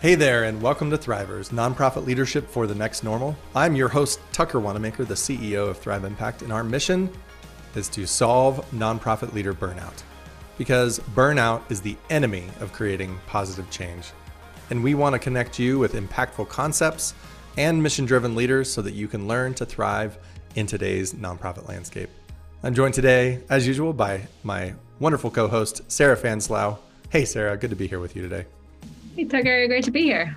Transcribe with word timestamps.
Hey 0.00 0.14
there, 0.14 0.44
and 0.44 0.62
welcome 0.62 0.92
to 0.92 0.96
Thrivers, 0.96 1.50
nonprofit 1.50 2.06
leadership 2.06 2.48
for 2.48 2.68
the 2.68 2.74
next 2.74 3.02
normal. 3.02 3.36
I'm 3.52 3.74
your 3.74 3.88
host, 3.88 4.20
Tucker 4.30 4.60
Wanamaker, 4.60 5.04
the 5.04 5.14
CEO 5.14 5.68
of 5.68 5.78
Thrive 5.78 6.04
Impact, 6.04 6.42
and 6.42 6.52
our 6.52 6.62
mission 6.62 7.10
is 7.74 7.88
to 7.88 8.06
solve 8.06 8.64
nonprofit 8.70 9.32
leader 9.32 9.52
burnout. 9.52 10.04
Because 10.56 11.00
burnout 11.16 11.68
is 11.68 11.80
the 11.80 11.96
enemy 12.10 12.44
of 12.60 12.72
creating 12.72 13.18
positive 13.26 13.68
change. 13.70 14.12
And 14.70 14.84
we 14.84 14.94
want 14.94 15.14
to 15.14 15.18
connect 15.18 15.58
you 15.58 15.80
with 15.80 15.94
impactful 15.94 16.48
concepts 16.48 17.12
and 17.56 17.82
mission 17.82 18.04
driven 18.04 18.36
leaders 18.36 18.72
so 18.72 18.80
that 18.82 18.94
you 18.94 19.08
can 19.08 19.26
learn 19.26 19.52
to 19.54 19.66
thrive 19.66 20.16
in 20.54 20.68
today's 20.68 21.12
nonprofit 21.12 21.66
landscape. 21.66 22.10
I'm 22.62 22.72
joined 22.72 22.94
today, 22.94 23.40
as 23.50 23.66
usual, 23.66 23.92
by 23.92 24.28
my 24.44 24.74
wonderful 25.00 25.32
co 25.32 25.48
host, 25.48 25.80
Sarah 25.90 26.16
Fanslau. 26.16 26.78
Hey, 27.10 27.24
Sarah, 27.24 27.56
good 27.56 27.70
to 27.70 27.76
be 27.76 27.88
here 27.88 27.98
with 27.98 28.14
you 28.14 28.22
today. 28.22 28.46
Hey 29.18 29.24
Tucker, 29.24 29.66
great 29.66 29.82
to 29.82 29.90
be 29.90 30.02
here. 30.02 30.36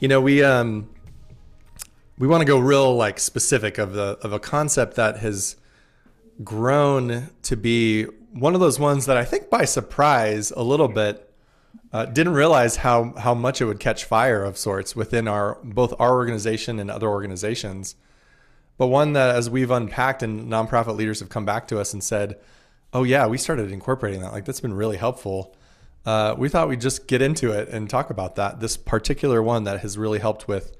You 0.00 0.08
know, 0.08 0.20
we 0.20 0.42
um 0.42 0.88
we 2.18 2.26
want 2.26 2.40
to 2.40 2.44
go 2.44 2.58
real 2.58 2.96
like 2.96 3.20
specific 3.20 3.78
of 3.78 3.92
the 3.92 4.18
of 4.22 4.32
a 4.32 4.40
concept 4.40 4.96
that 4.96 5.18
has 5.18 5.54
grown 6.42 7.28
to 7.42 7.56
be 7.56 8.02
one 8.32 8.54
of 8.54 8.60
those 8.60 8.80
ones 8.80 9.06
that 9.06 9.16
I 9.16 9.24
think 9.24 9.50
by 9.50 9.66
surprise 9.66 10.50
a 10.50 10.64
little 10.64 10.88
bit 10.88 11.32
uh, 11.92 12.06
didn't 12.06 12.32
realize 12.32 12.78
how 12.78 13.14
how 13.18 13.34
much 13.34 13.60
it 13.60 13.66
would 13.66 13.78
catch 13.78 14.02
fire 14.02 14.42
of 14.42 14.58
sorts 14.58 14.96
within 14.96 15.28
our 15.28 15.56
both 15.62 15.94
our 16.00 16.14
organization 16.14 16.80
and 16.80 16.90
other 16.90 17.06
organizations. 17.06 17.94
But 18.78 18.88
one 18.88 19.12
that 19.12 19.36
as 19.36 19.48
we've 19.48 19.70
unpacked 19.70 20.24
and 20.24 20.50
nonprofit 20.50 20.96
leaders 20.96 21.20
have 21.20 21.28
come 21.28 21.44
back 21.44 21.68
to 21.68 21.78
us 21.78 21.92
and 21.92 22.02
said, 22.02 22.36
"Oh 22.92 23.04
yeah, 23.04 23.28
we 23.28 23.38
started 23.38 23.70
incorporating 23.70 24.22
that. 24.22 24.32
Like 24.32 24.44
that's 24.44 24.58
been 24.60 24.74
really 24.74 24.96
helpful." 24.96 25.54
Uh, 26.06 26.36
we 26.38 26.48
thought 26.48 26.68
we'd 26.68 26.80
just 26.80 27.08
get 27.08 27.20
into 27.20 27.50
it 27.50 27.68
and 27.68 27.90
talk 27.90 28.10
about 28.10 28.36
that. 28.36 28.60
This 28.60 28.76
particular 28.76 29.42
one 29.42 29.64
that 29.64 29.80
has 29.80 29.98
really 29.98 30.20
helped 30.20 30.46
with 30.46 30.72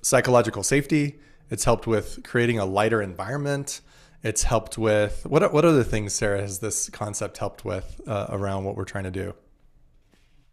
psychological 0.00 0.62
safety. 0.62 1.20
It's 1.50 1.64
helped 1.64 1.86
with 1.86 2.22
creating 2.24 2.58
a 2.58 2.64
lighter 2.64 3.02
environment. 3.02 3.82
It's 4.22 4.42
helped 4.42 4.78
with 4.78 5.26
what? 5.26 5.52
What 5.52 5.64
other 5.64 5.84
things, 5.84 6.14
Sarah, 6.14 6.40
has 6.40 6.58
this 6.58 6.88
concept 6.88 7.38
helped 7.38 7.64
with 7.64 8.00
uh, 8.06 8.26
around 8.30 8.64
what 8.64 8.76
we're 8.76 8.84
trying 8.84 9.04
to 9.04 9.10
do? 9.10 9.34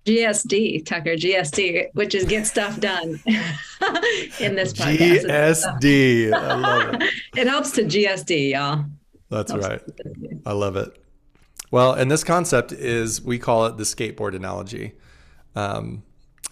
GSD, 0.06 0.86
Tucker, 0.86 1.16
GSD, 1.16 1.88
which 1.94 2.14
is 2.14 2.26
get 2.26 2.46
stuff 2.46 2.80
done 2.82 3.22
in 4.40 4.56
this 4.56 4.74
podcast. 4.74 5.26
GSD. 5.26 6.34
I 6.34 6.56
love 6.56 6.94
it. 6.96 7.04
it 7.38 7.48
helps 7.48 7.72
to 7.72 7.84
GSD, 7.84 8.52
y'all. 8.52 8.84
That's 9.30 9.54
right. 9.54 9.82
I 10.46 10.52
love 10.52 10.76
it. 10.76 11.03
Well, 11.74 11.94
and 11.94 12.12
this 12.12 12.24
concept 12.24 12.72
is 12.72 13.20
we 13.20 13.40
call 13.40 13.66
it 13.66 13.78
the 13.78 13.84
skateboard 13.84 14.36
analogy. 14.36 14.94
Um, 15.56 16.04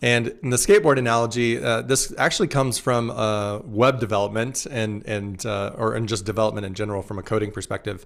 and 0.01 0.25
the 0.41 0.57
skateboard 0.57 0.97
analogy, 0.97 1.63
uh, 1.63 1.83
this 1.83 2.11
actually 2.17 2.47
comes 2.47 2.79
from 2.79 3.11
uh, 3.11 3.59
web 3.59 3.99
development 3.99 4.65
and 4.65 5.05
and 5.05 5.45
uh, 5.45 5.75
or 5.77 5.93
and 5.93 6.09
just 6.09 6.25
development 6.25 6.65
in 6.65 6.73
general 6.73 7.03
from 7.03 7.19
a 7.19 7.21
coding 7.21 7.51
perspective, 7.51 8.03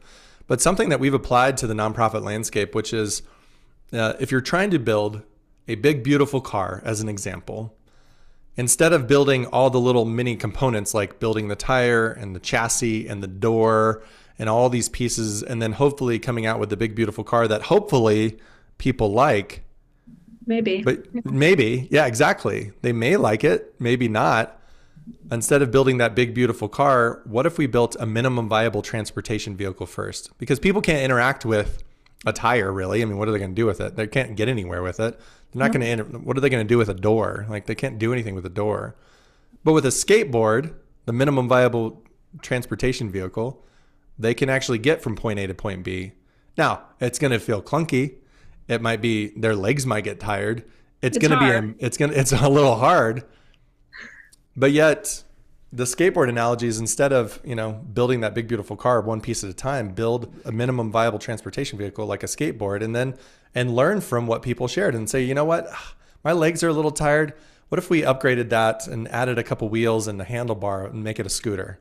but 0.48 0.60
something 0.60 0.90
that 0.90 1.00
we've 1.00 1.14
applied 1.14 1.56
to 1.56 1.68
the 1.68 1.74
nonprofit 1.74 2.22
landscape, 2.22 2.76
which 2.76 2.92
is 2.92 3.22
uh, 3.94 4.16
if 4.20 4.30
you're 4.30 4.42
trying 4.42 4.72
to 4.72 4.78
build 4.78 5.22
a 5.70 5.76
big 5.76 6.04
beautiful 6.04 6.42
car, 6.42 6.82
as 6.84 7.00
an 7.00 7.08
example, 7.08 7.78
instead 8.58 8.92
of 8.92 9.08
building 9.08 9.46
all 9.46 9.70
the 9.70 9.80
little 9.80 10.04
mini 10.04 10.36
components 10.36 10.94
like 10.94 11.22
building 11.22 11.48
the 11.48 11.56
tire 11.56 12.12
and 12.12 12.36
the 12.36 12.42
chassis 12.42 13.08
and 13.08 13.24
the 13.24 13.28
door 13.28 14.04
and 14.38 14.50
all 14.50 14.70
these 14.70 14.90
pieces 14.90 15.44
and 15.44 15.62
then 15.62 15.74
hopefully 15.74 16.20
coming 16.20 16.46
out 16.46 16.60
with 16.60 16.70
the 16.70 16.78
big 16.78 16.96
beautiful 16.96 17.24
car 17.24 17.48
that 17.48 17.64
hopefully 17.64 18.38
people 18.78 19.12
like. 19.12 19.64
Maybe. 20.46 20.84
But 20.84 21.26
maybe 21.26 21.88
yeah 21.92 22.06
exactly. 22.06 22.72
They 22.82 22.94
may 22.94 23.18
like 23.18 23.44
it 23.44 23.76
maybe 23.80 24.08
not. 24.08 24.62
Instead 25.32 25.62
of 25.62 25.72
building 25.72 25.98
that 26.00 26.16
big 26.16 26.34
beautiful 26.34 26.68
car 26.68 27.22
what 27.26 27.46
if 27.46 27.58
we 27.58 27.68
built 27.68 27.96
a 28.00 28.06
minimum 28.06 28.50
viable 28.50 28.82
transportation 28.82 29.56
vehicle 29.56 29.86
first? 29.86 30.38
Because 30.38 30.60
people 30.60 30.82
can't 30.82 31.04
interact 31.04 31.46
with 31.46 31.84
a 32.26 32.34
tire 32.34 32.72
really. 32.72 33.02
I 33.02 33.06
mean 33.06 33.18
what 33.18 33.28
are 33.28 33.32
they 33.32 33.40
going 33.40 33.52
to 33.52 33.56
do 33.56 33.66
with 33.66 33.82
it? 33.82 33.96
They 33.96 34.08
can't 34.08 34.36
get 34.36 34.50
anywhere 34.50 34.84
with 34.84 35.00
it. 35.00 35.20
They're 35.52 35.60
not 35.60 35.72
going 35.72 35.98
to 35.98 36.04
what 36.20 36.38
are 36.38 36.42
they 36.42 36.50
going 36.50 36.66
to 36.66 36.68
do 36.68 36.78
with 36.78 36.90
a 36.90 36.94
door? 36.94 37.46
Like 37.50 37.66
they 37.66 37.76
can't 37.76 37.98
do 37.98 38.12
anything 38.14 38.36
with 38.36 38.46
a 38.46 38.50
door. 38.50 38.96
But 39.64 39.74
with 39.74 39.86
a 39.86 39.90
skateboard 39.90 40.74
the 41.06 41.14
minimum 41.14 41.48
viable 41.48 42.04
transportation 42.42 43.10
vehicle 43.10 43.64
they 44.18 44.34
can 44.34 44.50
actually 44.50 44.78
get 44.78 45.02
from 45.02 45.16
point 45.16 45.40
A 45.40 45.48
to 45.48 45.54
point 45.54 45.84
B. 45.84 46.14
Now, 46.58 46.84
it's 47.00 47.20
going 47.20 47.32
to 47.32 47.40
feel 47.40 47.62
clunky. 47.62 48.16
It 48.68 48.82
might 48.82 49.02
be 49.02 49.28
their 49.38 49.56
legs 49.56 49.86
might 49.86 50.04
get 50.04 50.20
tired. 50.20 50.64
It's, 51.02 51.18
it's 51.18 51.28
going 51.28 51.38
to 51.38 51.46
be 51.46 51.52
a, 51.52 51.86
it's 51.86 51.98
going 51.98 52.14
it's 52.14 52.32
a 52.32 52.50
little 52.50 52.76
hard. 52.76 53.24
But 54.56 54.72
yet 54.72 55.24
the 55.72 55.84
skateboard 55.84 56.30
analogy 56.30 56.68
is 56.68 56.80
instead 56.80 57.12
of, 57.12 57.40
you 57.44 57.56
know, 57.56 57.74
building 57.74 58.22
that 58.22 58.34
big 58.34 58.48
beautiful 58.48 58.78
car 58.78 59.02
one 59.02 59.20
piece 59.20 59.44
at 59.44 59.50
a 59.50 59.54
time, 59.54 59.90
build 59.90 60.34
a 60.46 60.52
minimum 60.52 60.92
viable 60.92 61.20
transportation 61.20 61.78
vehicle 61.78 62.06
like 62.06 62.24
a 62.24 62.28
skateboard 62.28 62.82
and 62.82 62.96
then 62.96 63.16
and 63.54 63.76
learn 63.76 64.02
from 64.02 64.28
what 64.28 64.42
people 64.42 64.68
shared 64.68 64.96
and 64.96 65.10
say, 65.10 65.24
"You 65.24 65.34
know 65.34 65.46
what? 65.46 65.68
My 66.24 66.32
legs 66.32 66.64
are 66.64 66.70
a 66.70 66.74
little 66.74 66.92
tired. 66.92 67.34
What 67.70 67.78
if 67.78 67.90
we 67.90 68.02
upgraded 68.02 68.50
that 68.50 68.88
and 68.88 69.08
added 69.10 69.38
a 69.38 69.44
couple 69.44 69.70
wheels 69.70 70.08
and 70.08 70.20
a 70.20 70.26
handlebar 70.26 70.90
and 70.90 71.04
make 71.04 71.20
it 71.20 71.26
a 71.26 71.30
scooter?" 71.30 71.80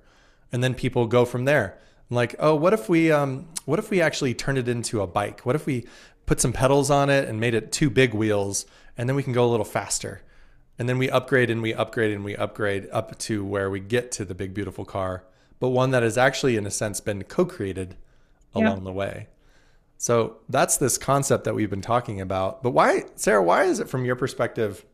And 0.53 0.63
then 0.63 0.75
people 0.75 1.07
go 1.07 1.25
from 1.25 1.45
there 1.47 1.79
like, 2.11 2.35
oh, 2.39 2.55
what 2.55 2.73
if 2.73 2.89
we 2.89 3.11
um, 3.11 3.47
what 3.65 3.79
if 3.79 3.91
we 3.91 4.01
actually 4.01 4.35
turned 4.35 4.59
it 4.59 4.69
into 4.69 5.01
a 5.01 5.07
bike? 5.07 5.41
What 5.41 5.57
if 5.57 5.67
we 5.67 5.87
put 6.27 6.41
some 6.41 6.53
pedals 6.53 6.91
on 6.91 7.11
it 7.11 7.29
and 7.29 7.39
made 7.41 7.55
it 7.55 7.73
two 7.73 7.91
big 7.91 8.15
wheels, 8.15 8.67
and 8.97 9.09
then 9.09 9.17
we 9.17 9.23
can 9.23 9.33
go 9.33 9.45
a 9.45 9.51
little 9.51 9.65
faster. 9.65 10.23
And 10.79 10.89
then 10.89 10.99
we 10.99 11.09
upgrade 11.11 11.51
and 11.51 11.63
we 11.63 11.73
upgrade 11.73 12.13
and 12.13 12.25
we 12.25 12.35
upgrade 12.35 12.89
up 12.91 13.17
to 13.21 13.45
where 13.45 13.71
we 13.71 13.81
get 13.81 14.11
to 14.13 14.25
the 14.25 14.35
big 14.35 14.55
beautiful 14.55 14.85
car, 14.85 15.25
but 15.61 15.69
one 15.69 15.93
that 15.93 16.03
has 16.03 16.19
actually, 16.19 16.57
in 16.57 16.67
a 16.67 16.71
sense, 16.71 17.01
been 17.01 17.23
co-created 17.25 17.97
along 18.55 18.79
yeah. 18.79 18.85
the 18.85 18.93
way. 18.93 19.29
So 19.99 20.39
that's 20.49 20.77
this 20.77 20.99
concept 20.99 21.45
that 21.45 21.55
we've 21.55 21.71
been 21.71 21.81
talking 21.81 22.21
about. 22.21 22.63
But 22.63 22.71
why, 22.71 23.05
Sarah? 23.15 23.43
Why 23.43 23.65
is 23.65 23.79
it 23.79 23.89
from 23.89 24.05
your 24.05 24.17
perspective? 24.17 24.85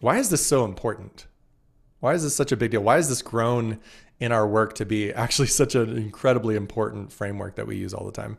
Why 0.00 0.18
is 0.18 0.28
this 0.28 0.46
so 0.46 0.64
important? 0.64 1.26
Why 2.00 2.12
is 2.12 2.22
this 2.22 2.36
such 2.36 2.52
a 2.52 2.56
big 2.56 2.72
deal? 2.72 2.82
Why 2.82 2.96
has 2.96 3.08
this 3.08 3.22
grown 3.22 3.80
in 4.20 4.32
our 4.32 4.46
work 4.46 4.74
to 4.74 4.86
be 4.86 5.12
actually 5.12 5.48
such 5.48 5.74
an 5.74 5.96
incredibly 5.96 6.56
important 6.56 7.12
framework 7.12 7.56
that 7.56 7.66
we 7.66 7.76
use 7.76 7.92
all 7.92 8.04
the 8.04 8.12
time. 8.12 8.38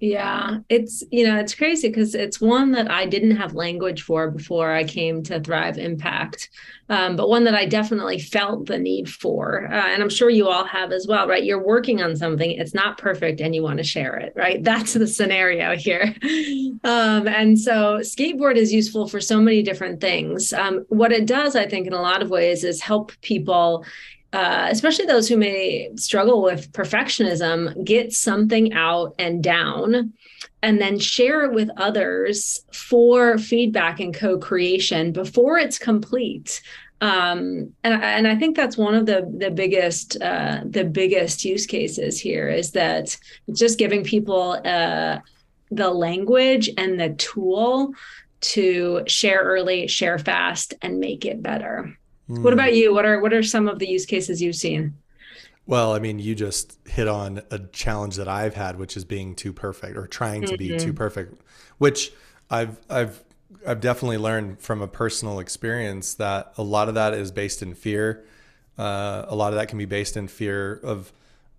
Yeah, 0.00 0.58
it's 0.68 1.02
you 1.10 1.26
know 1.26 1.38
it's 1.40 1.56
crazy 1.56 1.88
because 1.88 2.14
it's 2.14 2.40
one 2.40 2.70
that 2.72 2.88
I 2.88 3.04
didn't 3.04 3.36
have 3.36 3.54
language 3.54 4.02
for 4.02 4.30
before 4.30 4.72
I 4.72 4.84
came 4.84 5.24
to 5.24 5.40
Thrive 5.40 5.76
Impact, 5.76 6.50
um, 6.88 7.16
but 7.16 7.28
one 7.28 7.42
that 7.44 7.56
I 7.56 7.66
definitely 7.66 8.20
felt 8.20 8.66
the 8.66 8.78
need 8.78 9.10
for, 9.10 9.66
uh, 9.66 9.88
and 9.88 10.00
I'm 10.00 10.08
sure 10.08 10.30
you 10.30 10.46
all 10.46 10.64
have 10.64 10.92
as 10.92 11.08
well, 11.08 11.26
right? 11.26 11.42
You're 11.42 11.64
working 11.64 12.00
on 12.00 12.14
something, 12.14 12.52
it's 12.52 12.74
not 12.74 12.98
perfect, 12.98 13.40
and 13.40 13.56
you 13.56 13.64
want 13.64 13.78
to 13.78 13.84
share 13.84 14.14
it, 14.14 14.34
right? 14.36 14.62
That's 14.68 14.92
the 14.92 15.08
scenario 15.08 15.74
here, 15.76 16.14
um, 16.84 17.26
and 17.26 17.58
so 17.58 17.98
skateboard 17.98 18.54
is 18.54 18.72
useful 18.72 19.08
for 19.08 19.20
so 19.20 19.40
many 19.40 19.64
different 19.64 20.00
things. 20.00 20.52
Um, 20.52 20.84
what 20.90 21.10
it 21.10 21.26
does, 21.26 21.56
I 21.56 21.66
think, 21.66 21.88
in 21.88 21.92
a 21.92 22.00
lot 22.00 22.22
of 22.22 22.30
ways, 22.30 22.62
is 22.62 22.80
help 22.80 23.10
people 23.20 23.84
uh, 24.32 24.68
especially 24.70 25.06
those 25.06 25.28
who 25.28 25.36
may 25.36 25.90
struggle 25.96 26.42
with 26.42 26.70
perfectionism, 26.72 27.84
get 27.84 28.12
something 28.12 28.72
out 28.72 29.14
and 29.18 29.42
down 29.42 30.12
and 30.62 30.80
then 30.80 30.98
share 30.98 31.44
it 31.44 31.52
with 31.52 31.70
others 31.76 32.60
for 32.72 33.38
feedback 33.38 34.00
and 34.00 34.14
co-creation 34.14 35.12
before 35.12 35.56
it's 35.56 35.78
complete 35.78 36.60
um, 37.00 37.72
and, 37.84 38.02
and 38.02 38.26
I 38.26 38.34
think 38.34 38.56
that's 38.56 38.76
one 38.76 38.94
of 38.94 39.06
the 39.06 39.32
the 39.36 39.50
biggest 39.50 40.20
uh, 40.20 40.60
the 40.64 40.84
biggest 40.84 41.44
use 41.44 41.66
cases 41.66 42.18
here 42.18 42.48
is 42.48 42.72
that 42.72 43.16
just 43.52 43.78
giving 43.78 44.02
people 44.02 44.60
uh, 44.64 45.18
the 45.70 45.90
language 45.90 46.70
and 46.76 46.98
the 46.98 47.10
tool 47.10 47.92
to 48.40 49.02
share 49.06 49.42
early, 49.42 49.86
share 49.86 50.18
fast, 50.18 50.74
and 50.82 50.98
make 50.98 51.24
it 51.24 51.42
better. 51.42 51.97
Mm. 52.28 52.42
What 52.42 52.52
about 52.52 52.74
you? 52.74 52.92
What 52.92 53.04
are 53.04 53.20
what 53.20 53.32
are 53.32 53.42
some 53.42 53.68
of 53.68 53.78
the 53.78 53.88
use 53.88 54.06
cases 54.06 54.42
you've 54.42 54.56
seen? 54.56 54.94
Well, 55.66 55.92
I 55.92 55.98
mean, 55.98 56.18
you 56.18 56.34
just 56.34 56.78
hit 56.86 57.08
on 57.08 57.42
a 57.50 57.58
challenge 57.58 58.16
that 58.16 58.26
I've 58.26 58.54
had, 58.54 58.78
which 58.78 58.96
is 58.96 59.04
being 59.04 59.34
too 59.34 59.52
perfect 59.52 59.98
or 59.98 60.06
trying 60.06 60.42
to 60.42 60.54
mm-hmm. 60.56 60.56
be 60.56 60.78
too 60.78 60.92
perfect, 60.92 61.40
which 61.78 62.12
I've 62.50 62.78
I've 62.88 63.22
I've 63.66 63.80
definitely 63.80 64.18
learned 64.18 64.60
from 64.60 64.82
a 64.82 64.88
personal 64.88 65.40
experience 65.40 66.14
that 66.14 66.52
a 66.56 66.62
lot 66.62 66.88
of 66.88 66.94
that 66.94 67.14
is 67.14 67.30
based 67.30 67.62
in 67.62 67.74
fear. 67.74 68.24
Uh, 68.78 69.24
a 69.28 69.34
lot 69.34 69.52
of 69.52 69.58
that 69.58 69.68
can 69.68 69.78
be 69.78 69.84
based 69.84 70.16
in 70.16 70.28
fear 70.28 70.80
of 70.82 71.12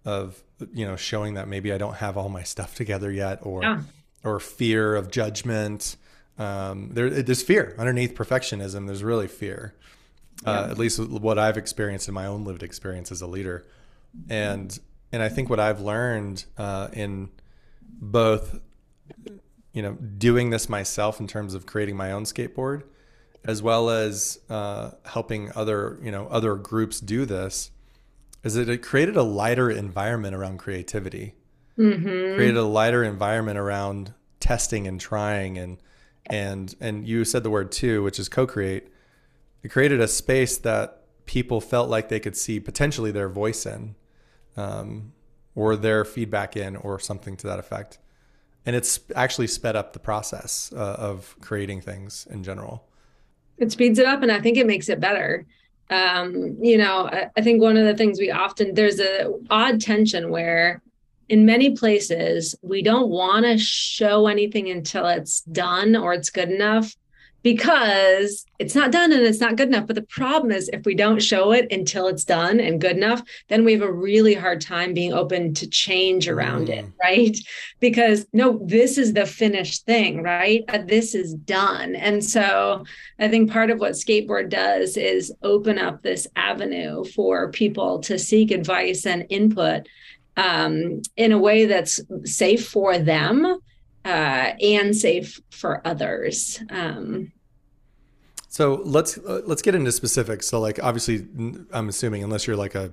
of 0.05 0.41
you 0.73 0.85
know 0.85 0.95
showing 0.95 1.35
that 1.35 1.47
maybe 1.47 1.71
I 1.71 1.77
don't 1.77 1.95
have 1.95 2.17
all 2.17 2.29
my 2.29 2.43
stuff 2.43 2.75
together 2.75 3.11
yet, 3.11 3.39
or 3.43 3.61
yeah. 3.61 3.81
or 4.23 4.39
fear 4.39 4.95
of 4.95 5.11
judgment. 5.11 5.97
Um, 6.37 6.91
there, 6.93 7.09
there's 7.09 7.43
fear 7.43 7.75
underneath 7.77 8.15
perfectionism. 8.15 8.87
There's 8.87 9.03
really 9.03 9.27
fear 9.27 9.73
uh, 10.45 10.67
at 10.69 10.77
least 10.77 10.99
what 10.99 11.37
I've 11.37 11.57
experienced 11.57 12.07
in 12.07 12.13
my 12.13 12.25
own 12.25 12.45
lived 12.45 12.63
experience 12.63 13.11
as 13.11 13.21
a 13.21 13.27
leader. 13.27 13.65
And 14.29 14.77
and 15.11 15.21
I 15.21 15.29
think 15.29 15.49
what 15.49 15.59
I've 15.59 15.81
learned 15.81 16.45
uh, 16.57 16.89
in 16.93 17.29
both, 17.81 18.59
you 19.73 19.81
know, 19.81 19.93
doing 19.93 20.49
this 20.49 20.69
myself 20.69 21.19
in 21.19 21.27
terms 21.27 21.53
of 21.53 21.65
creating 21.65 21.97
my 21.97 22.11
own 22.11 22.23
skateboard, 22.23 22.83
as 23.45 23.61
well 23.61 23.89
as 23.89 24.39
uh, 24.49 24.91
helping 25.05 25.51
other 25.55 25.99
you 26.01 26.11
know 26.11 26.27
other 26.27 26.55
groups 26.55 26.99
do 26.99 27.25
this 27.25 27.71
is 28.43 28.53
that 28.53 28.69
it 28.69 28.81
created 28.81 29.17
a 29.17 29.23
lighter 29.23 29.69
environment 29.69 30.35
around 30.35 30.57
creativity 30.57 31.35
mm-hmm. 31.77 32.35
created 32.35 32.57
a 32.57 32.63
lighter 32.63 33.03
environment 33.03 33.57
around 33.57 34.13
testing 34.39 34.87
and 34.87 34.99
trying 34.99 35.57
and 35.57 35.77
and 36.27 36.75
and 36.79 37.07
you 37.07 37.25
said 37.25 37.43
the 37.43 37.49
word 37.49 37.71
too 37.71 38.03
which 38.03 38.19
is 38.19 38.29
co-create 38.29 38.89
it 39.63 39.69
created 39.69 40.01
a 40.01 40.07
space 40.07 40.57
that 40.57 41.01
people 41.25 41.61
felt 41.61 41.89
like 41.89 42.09
they 42.09 42.19
could 42.19 42.35
see 42.35 42.59
potentially 42.59 43.11
their 43.11 43.29
voice 43.29 43.65
in 43.65 43.95
um, 44.57 45.13
or 45.55 45.75
their 45.75 46.03
feedback 46.05 46.57
in 46.57 46.75
or 46.75 46.99
something 46.99 47.37
to 47.37 47.47
that 47.47 47.59
effect. 47.59 47.99
And 48.65 48.75
it's 48.75 48.99
actually 49.15 49.47
sped 49.47 49.75
up 49.75 49.93
the 49.93 49.99
process 49.99 50.71
uh, 50.75 50.95
of 50.97 51.35
creating 51.41 51.81
things 51.81 52.27
in 52.29 52.43
general. 52.43 52.87
It 53.57 53.71
speeds 53.71 53.99
it 53.99 54.05
up 54.05 54.21
and 54.21 54.31
i 54.31 54.39
think 54.39 54.57
it 54.57 54.67
makes 54.67 54.89
it 54.89 54.99
better. 54.99 55.45
Um, 55.91 56.55
you 56.61 56.77
know 56.77 57.07
I, 57.07 57.29
I 57.35 57.41
think 57.41 57.61
one 57.61 57.75
of 57.75 57.85
the 57.85 57.95
things 57.95 58.19
we 58.19 58.31
often 58.31 58.75
there's 58.75 58.99
a 58.99 59.33
odd 59.49 59.81
tension 59.81 60.29
where 60.29 60.81
in 61.29 61.45
many 61.45 61.75
places 61.75 62.55
we 62.61 62.81
don't 62.81 63.09
want 63.09 63.45
to 63.45 63.57
show 63.57 64.27
anything 64.27 64.69
until 64.69 65.05
it's 65.07 65.41
done 65.41 65.95
or 65.95 66.13
it's 66.13 66.29
good 66.29 66.49
enough 66.49 66.95
because 67.41 68.45
it's 68.59 68.75
not 68.75 68.91
done 68.91 69.11
and 69.11 69.21
it's 69.21 69.39
not 69.39 69.55
good 69.55 69.69
enough. 69.69 69.87
But 69.87 69.95
the 69.95 70.03
problem 70.03 70.51
is, 70.51 70.69
if 70.73 70.85
we 70.85 70.95
don't 70.95 71.21
show 71.21 71.51
it 71.51 71.71
until 71.71 72.07
it's 72.07 72.25
done 72.25 72.59
and 72.59 72.81
good 72.81 72.97
enough, 72.97 73.21
then 73.47 73.63
we 73.63 73.73
have 73.73 73.81
a 73.81 73.91
really 73.91 74.33
hard 74.33 74.61
time 74.61 74.93
being 74.93 75.13
open 75.13 75.53
to 75.55 75.67
change 75.67 76.27
around 76.27 76.67
mm. 76.67 76.79
it, 76.79 76.85
right? 77.01 77.37
Because 77.79 78.25
no, 78.33 78.59
this 78.65 78.97
is 78.97 79.13
the 79.13 79.25
finished 79.25 79.85
thing, 79.85 80.21
right? 80.21 80.63
Uh, 80.67 80.79
this 80.85 81.15
is 81.15 81.33
done. 81.33 81.95
And 81.95 82.23
so 82.23 82.83
I 83.19 83.29
think 83.29 83.51
part 83.51 83.69
of 83.69 83.79
what 83.79 83.93
skateboard 83.93 84.49
does 84.49 84.97
is 84.97 85.33
open 85.41 85.79
up 85.79 86.01
this 86.01 86.27
avenue 86.35 87.05
for 87.05 87.51
people 87.51 87.99
to 87.99 88.19
seek 88.19 88.51
advice 88.51 89.05
and 89.05 89.25
input 89.29 89.87
um, 90.35 91.01
in 91.17 91.31
a 91.31 91.37
way 91.37 91.65
that's 91.65 92.01
safe 92.23 92.67
for 92.67 92.97
them 92.97 93.59
uh, 94.05 94.51
and 94.61 94.95
safe 94.95 95.39
for 95.49 95.81
others. 95.85 96.61
Um, 96.69 97.31
so 98.47 98.81
let's 98.83 99.17
uh, 99.17 99.41
let's 99.45 99.61
get 99.61 99.75
into 99.75 99.91
specifics. 99.91 100.47
So 100.47 100.59
like 100.59 100.83
obviously, 100.83 101.27
I'm 101.71 101.89
assuming 101.89 102.23
unless 102.23 102.47
you're 102.47 102.55
like 102.55 102.75
a 102.75 102.91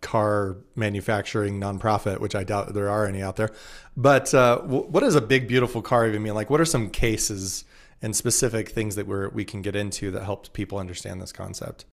car 0.00 0.56
manufacturing 0.74 1.60
nonprofit, 1.60 2.20
which 2.20 2.34
I 2.34 2.44
doubt 2.44 2.74
there 2.74 2.88
are 2.88 3.06
any 3.06 3.22
out 3.22 3.36
there. 3.36 3.50
But 3.96 4.34
uh, 4.34 4.60
what 4.60 5.00
does 5.00 5.14
a 5.14 5.20
big 5.20 5.48
beautiful 5.48 5.82
car 5.82 6.06
even 6.06 6.22
mean? 6.22 6.34
Like, 6.34 6.50
what 6.50 6.60
are 6.60 6.64
some 6.64 6.90
cases 6.90 7.64
and 8.02 8.14
specific 8.14 8.68
things 8.68 8.94
that 8.96 9.06
we're 9.06 9.28
we 9.30 9.44
can 9.44 9.62
get 9.62 9.74
into 9.74 10.10
that 10.10 10.24
helps 10.24 10.48
people 10.48 10.78
understand 10.78 11.20
this 11.20 11.32
concept? 11.32 11.86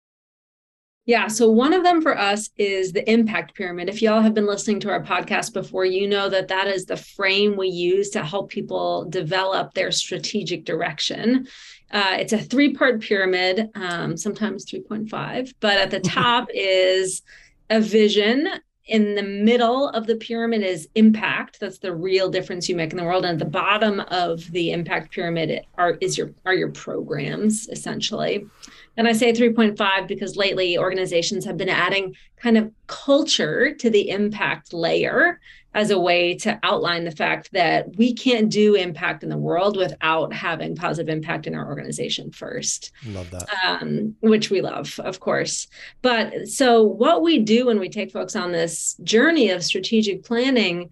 Yeah. 1.05 1.27
So 1.27 1.49
one 1.49 1.73
of 1.73 1.83
them 1.83 2.01
for 2.01 2.17
us 2.17 2.49
is 2.57 2.93
the 2.93 3.09
impact 3.11 3.55
pyramid. 3.55 3.89
If 3.89 4.01
y'all 4.01 4.21
have 4.21 4.33
been 4.33 4.45
listening 4.45 4.79
to 4.81 4.89
our 4.89 5.03
podcast 5.03 5.51
before, 5.51 5.83
you 5.83 6.07
know 6.07 6.29
that 6.29 6.47
that 6.47 6.67
is 6.67 6.85
the 6.85 6.95
frame 6.95 7.57
we 7.57 7.67
use 7.67 8.09
to 8.11 8.23
help 8.23 8.49
people 8.49 9.05
develop 9.09 9.73
their 9.73 9.91
strategic 9.91 10.63
direction. 10.63 11.47
Uh, 11.91 12.15
it's 12.19 12.31
a 12.31 12.37
three 12.37 12.73
part 12.73 13.01
pyramid, 13.01 13.69
um, 13.75 14.15
sometimes 14.15 14.65
3.5, 14.65 15.53
but 15.59 15.77
at 15.77 15.91
the 15.91 15.99
top 16.19 16.47
is 16.53 17.21
a 17.69 17.81
vision. 17.81 18.47
In 18.85 19.15
the 19.15 19.23
middle 19.23 19.87
of 19.89 20.07
the 20.07 20.17
pyramid 20.17 20.61
is 20.61 20.89
impact. 20.95 21.59
That's 21.61 21.77
the 21.79 21.95
real 21.95 22.29
difference 22.29 22.67
you 22.67 22.75
make 22.75 22.91
in 22.91 22.97
the 22.97 23.05
world. 23.05 23.23
And 23.23 23.39
at 23.41 23.45
the 23.45 23.49
bottom 23.49 24.01
of 24.09 24.51
the 24.51 24.71
impact 24.71 25.13
pyramid 25.13 25.65
are 25.77 25.91
is 26.01 26.17
your 26.17 26.31
are 26.45 26.53
your 26.53 26.71
programs 26.71 27.69
essentially. 27.69 28.45
And 28.95 29.07
I 29.07 29.13
say 29.13 29.33
3.5 29.33 30.07
because 30.07 30.35
lately 30.35 30.77
organizations 30.77 31.45
have 31.45 31.57
been 31.57 31.69
adding 31.69 32.15
kind 32.37 32.57
of 32.57 32.71
culture 32.87 33.73
to 33.75 33.89
the 33.89 34.09
impact 34.09 34.73
layer 34.73 35.39
as 35.73 35.89
a 35.89 35.99
way 35.99 36.35
to 36.35 36.59
outline 36.61 37.03
the 37.03 37.11
fact 37.11 37.51
that 37.53 37.95
we 37.97 38.13
can't 38.13 38.49
do 38.49 38.75
impact 38.75 39.23
in 39.23 39.29
the 39.29 39.37
world 39.37 39.75
without 39.75 40.31
having 40.31 40.75
positive 40.75 41.11
impact 41.11 41.47
in 41.47 41.55
our 41.55 41.65
organization 41.67 42.31
first. 42.31 42.91
Love 43.07 43.31
that. 43.31 43.49
Um, 43.65 44.15
which 44.21 44.51
we 44.51 44.61
love, 44.61 44.99
of 44.99 45.19
course. 45.19 45.67
But 46.01 46.47
so, 46.47 46.83
what 46.83 47.23
we 47.23 47.39
do 47.39 47.65
when 47.65 47.79
we 47.79 47.89
take 47.89 48.11
folks 48.11 48.35
on 48.35 48.51
this 48.51 48.95
journey 49.03 49.49
of 49.49 49.63
strategic 49.63 50.23
planning 50.23 50.91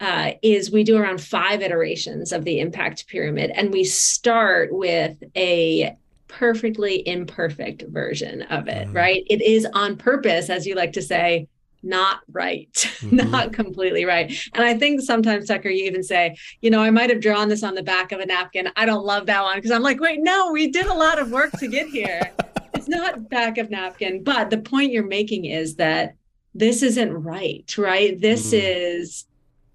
uh, 0.00 0.32
is 0.42 0.72
we 0.72 0.82
do 0.82 0.96
around 0.96 1.20
five 1.20 1.60
iterations 1.60 2.32
of 2.32 2.44
the 2.44 2.58
impact 2.58 3.06
pyramid, 3.08 3.50
and 3.54 3.70
we 3.70 3.84
start 3.84 4.72
with 4.72 5.22
a 5.36 5.94
perfectly 6.32 7.06
imperfect 7.06 7.84
version 7.88 8.42
of 8.42 8.66
it, 8.66 8.86
mm-hmm. 8.86 8.96
right? 8.96 9.22
It 9.28 9.42
is 9.42 9.66
on 9.74 9.96
purpose, 9.96 10.48
as 10.50 10.66
you 10.66 10.74
like 10.74 10.92
to 10.94 11.02
say, 11.02 11.46
not 11.82 12.20
right, 12.30 12.72
mm-hmm. 12.74 13.30
not 13.30 13.52
completely 13.52 14.04
right. 14.04 14.32
And 14.54 14.64
I 14.64 14.78
think 14.78 15.02
sometimes, 15.02 15.48
Tucker, 15.48 15.68
you 15.68 15.84
even 15.84 16.02
say, 16.02 16.36
you 16.60 16.70
know, 16.70 16.80
I 16.80 16.90
might 16.90 17.10
have 17.10 17.20
drawn 17.20 17.48
this 17.48 17.62
on 17.62 17.74
the 17.74 17.82
back 17.82 18.12
of 18.12 18.20
a 18.20 18.26
napkin. 18.26 18.70
I 18.76 18.86
don't 18.86 19.04
love 19.04 19.26
that 19.26 19.42
one 19.42 19.56
because 19.56 19.70
I'm 19.70 19.82
like, 19.82 20.00
wait, 20.00 20.20
no, 20.22 20.52
we 20.52 20.70
did 20.70 20.86
a 20.86 20.94
lot 20.94 21.18
of 21.18 21.30
work 21.30 21.52
to 21.58 21.68
get 21.68 21.88
here. 21.88 22.32
it's 22.74 22.88
not 22.88 23.28
back 23.28 23.58
of 23.58 23.70
napkin. 23.70 24.22
But 24.22 24.50
the 24.50 24.58
point 24.58 24.92
you're 24.92 25.06
making 25.06 25.44
is 25.44 25.76
that 25.76 26.14
this 26.54 26.82
isn't 26.82 27.12
right, 27.12 27.76
right? 27.76 28.18
This 28.20 28.48
mm-hmm. 28.48 28.64
is 28.64 29.26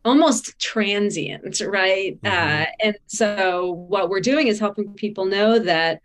almost 0.05 0.57
transient, 0.59 1.59
right? 1.59 2.19
Mm-hmm. 2.21 2.63
Uh, 2.63 2.65
and 2.83 2.97
so 3.07 3.71
what 3.89 4.09
we're 4.09 4.21
doing 4.21 4.47
is 4.47 4.59
helping 4.59 4.93
people 4.93 5.25
know 5.25 5.59
that 5.59 6.01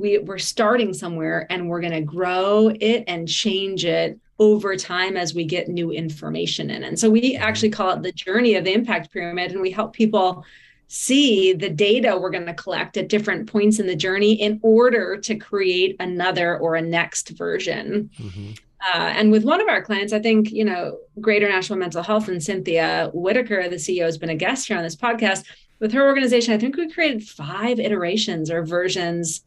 we 0.00 0.18
we're 0.18 0.38
starting 0.38 0.92
somewhere 0.92 1.46
and 1.50 1.68
we're 1.68 1.80
going 1.80 1.92
to 1.92 2.00
grow 2.00 2.68
it 2.80 3.04
and 3.06 3.28
change 3.28 3.84
it 3.84 4.18
over 4.38 4.74
time 4.74 5.16
as 5.16 5.34
we 5.34 5.44
get 5.44 5.68
new 5.68 5.90
information 5.90 6.70
in 6.70 6.82
and 6.84 6.98
so 6.98 7.10
we 7.10 7.36
actually 7.36 7.70
call 7.70 7.90
it 7.90 8.02
the 8.02 8.12
journey 8.12 8.54
of 8.54 8.64
the 8.64 8.72
impact 8.72 9.12
pyramid 9.12 9.52
and 9.52 9.60
we 9.60 9.70
help 9.70 9.92
people 9.92 10.44
see 10.88 11.52
the 11.52 11.68
data 11.68 12.18
we're 12.18 12.30
going 12.30 12.46
to 12.46 12.54
collect 12.54 12.96
at 12.96 13.08
different 13.08 13.50
points 13.50 13.78
in 13.78 13.86
the 13.86 13.94
journey 13.94 14.32
in 14.32 14.58
order 14.62 15.16
to 15.16 15.36
create 15.36 15.94
another 16.00 16.58
or 16.58 16.74
a 16.74 16.82
next 16.82 17.28
version 17.30 18.10
mm-hmm. 18.18 18.52
Uh, 18.82 19.12
and 19.14 19.30
with 19.30 19.44
one 19.44 19.60
of 19.60 19.68
our 19.68 19.82
clients, 19.82 20.12
I 20.12 20.20
think, 20.20 20.50
you 20.50 20.64
know, 20.64 20.98
Greater 21.20 21.46
Nashville 21.46 21.76
Mental 21.76 22.02
Health 22.02 22.28
and 22.28 22.42
Cynthia 22.42 23.10
Whitaker, 23.12 23.68
the 23.68 23.76
CEO, 23.76 24.04
has 24.04 24.16
been 24.16 24.30
a 24.30 24.34
guest 24.34 24.68
here 24.68 24.76
on 24.78 24.82
this 24.82 24.96
podcast. 24.96 25.44
With 25.80 25.92
her 25.92 26.06
organization, 26.06 26.54
I 26.54 26.58
think 26.58 26.76
we 26.76 26.90
created 26.90 27.22
five 27.22 27.78
iterations 27.78 28.50
or 28.50 28.64
versions 28.64 29.42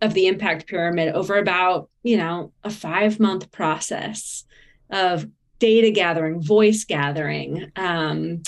of 0.00 0.14
the 0.14 0.26
impact 0.26 0.66
pyramid 0.66 1.14
over 1.14 1.38
about, 1.38 1.90
you 2.02 2.16
know, 2.16 2.52
a 2.64 2.70
five 2.70 3.20
month 3.20 3.50
process 3.52 4.44
of 4.90 5.26
data 5.58 5.90
gathering, 5.90 6.40
voice 6.40 6.84
gathering, 6.84 7.70
um, 7.76 8.42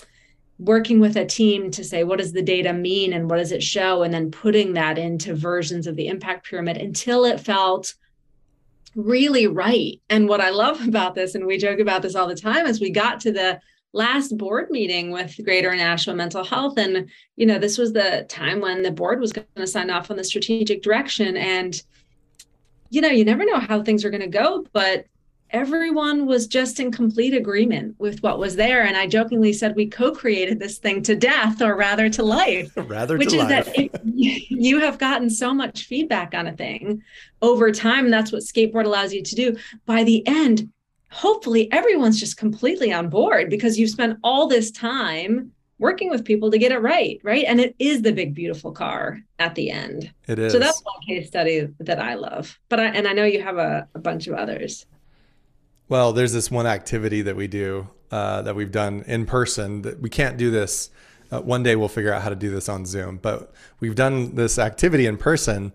working 0.59 1.01
with 1.01 1.17
a 1.17 1.27
team 1.27 1.71
to 1.71 1.85
say, 1.85 2.05
what 2.05 2.19
does 2.19 2.33
the 2.33 2.43
data 2.43 2.73
mean 2.73 3.13
and 3.13 3.29
what 3.29 3.37
does 3.37 3.53
it 3.53 3.63
show? 3.63 4.03
And 4.03 4.15
then 4.15 4.31
putting 4.31 4.75
that 4.75 4.99
into 4.99 5.35
versions 5.35 5.87
of 5.87 5.97
the 5.97 6.09
impact 6.09 6.47
pyramid 6.49 6.77
until 6.77 7.25
it 7.25 7.41
felt 7.41 7.95
really 8.95 9.47
right. 9.47 10.01
And 10.09 10.29
what 10.29 10.41
I 10.41 10.51
love 10.51 10.81
about 10.89 11.15
this, 11.15 11.35
and 11.35 11.47
we 11.47 11.59
joke 11.59 11.81
about 11.81 12.03
this 12.03 12.15
all 12.15 12.29
the 12.29 12.35
time, 12.35 12.67
is 12.67 12.81
we 12.81 12.91
got 12.91 13.21
to 13.21 13.33
the 13.33 13.61
last 13.93 14.37
board 14.37 14.71
meeting 14.71 15.11
with 15.11 15.39
Greater 15.45 15.75
Nashville 15.75 16.15
Mental 16.15 16.45
Health. 16.45 16.79
And, 16.79 17.09
you 17.37 17.47
know, 17.47 17.59
this 17.59 17.79
was 17.79 17.93
the 17.93 18.27
time 18.29 18.61
when 18.61 18.83
the 18.83 18.91
board 18.91 19.21
was 19.21 19.33
going 19.33 19.47
to 19.57 19.67
sign 19.67 19.91
off 19.91 20.11
on 20.11 20.17
the 20.17 20.25
strategic 20.25 20.83
direction. 20.83 21.37
And, 21.37 21.81
you 22.91 23.01
know, 23.01 23.09
you 23.09 23.25
never 23.25 23.45
know 23.45 23.61
how 23.61 23.83
things 23.83 24.05
are 24.05 24.11
going 24.11 24.23
to 24.23 24.29
go, 24.29 24.67
but 24.73 25.07
everyone 25.51 26.27
was 26.27 26.47
just 26.47 26.81
in 26.81 26.91
complete 26.91 27.35
agreement 27.35 27.95
with 27.99 28.23
what 28.23 28.39
was 28.39 28.57
there. 28.57 28.85
And 28.85 28.97
I 28.97 29.07
jokingly 29.07 29.53
said 29.53 29.77
we 29.77 29.87
co-created 29.87 30.59
this 30.59 30.79
thing 30.79 31.03
to 31.03 31.15
death, 31.15 31.61
or 31.61 31.77
rather 31.77 32.09
to 32.09 32.23
life. 32.23 32.73
rather 32.77 33.19
which 33.19 33.29
is 33.29 33.35
life. 33.35 33.49
that 33.67 33.79
it, 33.79 34.03
you 34.05 34.81
have 34.81 34.99
gotten 34.99 35.29
so 35.29 35.53
much 35.53 35.85
feedback 35.85 36.35
on 36.35 36.47
a 36.47 36.57
thing 36.57 37.03
over 37.43 37.71
time. 37.71 38.11
That's 38.11 38.33
what 38.33 38.43
skateboard 38.43 38.87
allows 38.87 39.13
you 39.13 39.23
to 39.23 39.35
do. 39.35 39.57
By 39.85 40.05
the 40.05 40.27
end, 40.27 40.71
hopefully 41.13 41.71
everyone's 41.73 42.19
just 42.19 42.37
completely 42.37 42.93
on 42.93 43.09
board 43.09 43.51
because 43.51 43.79
you've 43.79 43.91
spent 43.91 44.19
all 44.25 44.47
this 44.47 44.71
time 44.71 45.53
working 45.79 46.09
with 46.09 46.25
people 46.25 46.51
to 46.51 46.59
get 46.59 46.73
it 46.73 46.79
right, 46.79 47.21
right? 47.23 47.45
And 47.47 47.61
it 47.61 47.75
is 47.79 48.03
the 48.03 48.13
big 48.13 48.35
beautiful 48.35 48.73
car 48.73 49.19
at 49.39 49.55
the 49.55 49.71
end. 49.71 50.11
It 50.27 50.39
is. 50.39 50.53
So 50.53 50.59
that's 50.59 50.81
one 50.83 51.01
case 51.07 51.29
study 51.29 51.69
that 51.81 51.99
I 51.99 52.15
love. 52.15 52.59
But 52.69 52.81
I 52.81 52.87
and 52.87 53.07
I 53.07 53.13
know 53.13 53.25
you 53.25 53.43
have 53.43 53.59
a, 53.59 53.87
a 53.95 53.99
bunch 53.99 54.27
of 54.27 54.35
others. 54.35 54.87
Well, 55.89 56.13
there's 56.13 56.33
this 56.33 56.51
one 56.51 56.67
activity 56.67 57.21
that 57.23 57.37
we 57.37 57.47
do 57.47 57.89
uh, 58.11 58.43
that 58.43 58.57
we've 58.57 58.73
done 58.73 59.05
in 59.07 59.27
person 59.27 59.83
that 59.83 60.01
we 60.01 60.09
can't 60.09 60.39
do 60.39 60.51
this. 60.51 60.89
Uh, 61.31 61.41
one 61.41 61.63
day 61.63 61.77
we'll 61.77 61.89
figure 61.89 62.13
out 62.13 62.23
how 62.23 62.31
to 62.31 62.37
do 62.37 62.51
this 62.51 62.69
on 62.69 62.87
Zoom, 62.87 63.19
but 63.19 63.53
we've 63.81 63.95
done 63.95 64.35
this 64.35 64.59
activity 64.59 65.07
in 65.07 65.17
person, 65.17 65.73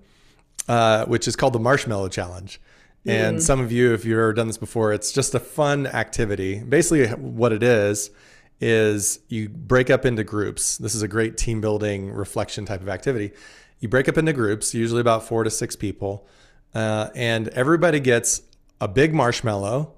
uh, 0.67 1.05
which 1.05 1.27
is 1.27 1.35
called 1.35 1.53
the 1.53 1.59
Marshmallow 1.59 2.09
Challenge. 2.09 2.59
And 3.07 3.37
mm. 3.37 3.41
some 3.41 3.61
of 3.61 3.71
you, 3.71 3.93
if 3.93 4.03
you've 4.03 4.17
ever 4.17 4.33
done 4.33 4.47
this 4.47 4.57
before, 4.57 4.91
it's 4.93 5.11
just 5.11 5.33
a 5.33 5.39
fun 5.39 5.87
activity. 5.87 6.61
Basically, 6.61 7.07
what 7.07 7.53
it 7.53 7.63
is, 7.63 8.11
is 8.59 9.19
you 9.27 9.49
break 9.49 9.89
up 9.89 10.05
into 10.05 10.23
groups. 10.23 10.77
This 10.77 10.95
is 10.95 11.01
a 11.01 11.07
great 11.07 11.37
team 11.37 11.61
building 11.61 12.11
reflection 12.11 12.65
type 12.65 12.81
of 12.81 12.89
activity. 12.89 13.31
you 13.79 13.87
break 13.87 14.09
up 14.09 14.17
into 14.17 14.33
groups, 14.33 14.73
usually 14.73 15.01
about 15.01 15.23
four 15.23 15.43
to 15.43 15.51
six 15.51 15.75
people, 15.75 16.27
uh, 16.73 17.09
and 17.13 17.47
everybody 17.49 17.99
gets 17.99 18.41
a 18.81 18.87
big 18.87 19.13
marshmallow, 19.13 19.93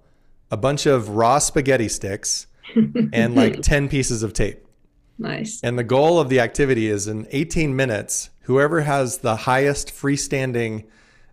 a 0.52 0.58
bunch 0.58 0.86
of 0.86 1.10
raw 1.10 1.40
spaghetti 1.40 1.88
sticks, 1.88 2.48
and 3.14 3.36
like 3.36 3.62
10 3.62 3.88
pieces 3.88 4.22
of 4.22 4.34
tape. 4.34 4.66
Nice. 5.18 5.62
And 5.64 5.80
the 5.80 5.84
goal 5.84 6.20
of 6.20 6.30
the 6.30 6.40
activity 6.40 6.88
is 6.88 7.08
in 7.08 7.28
18 7.32 7.76
minutes, 7.76 8.30
whoever 8.42 8.82
has 8.82 9.20
the 9.20 9.36
highest 9.36 9.90
freestanding 9.90 10.86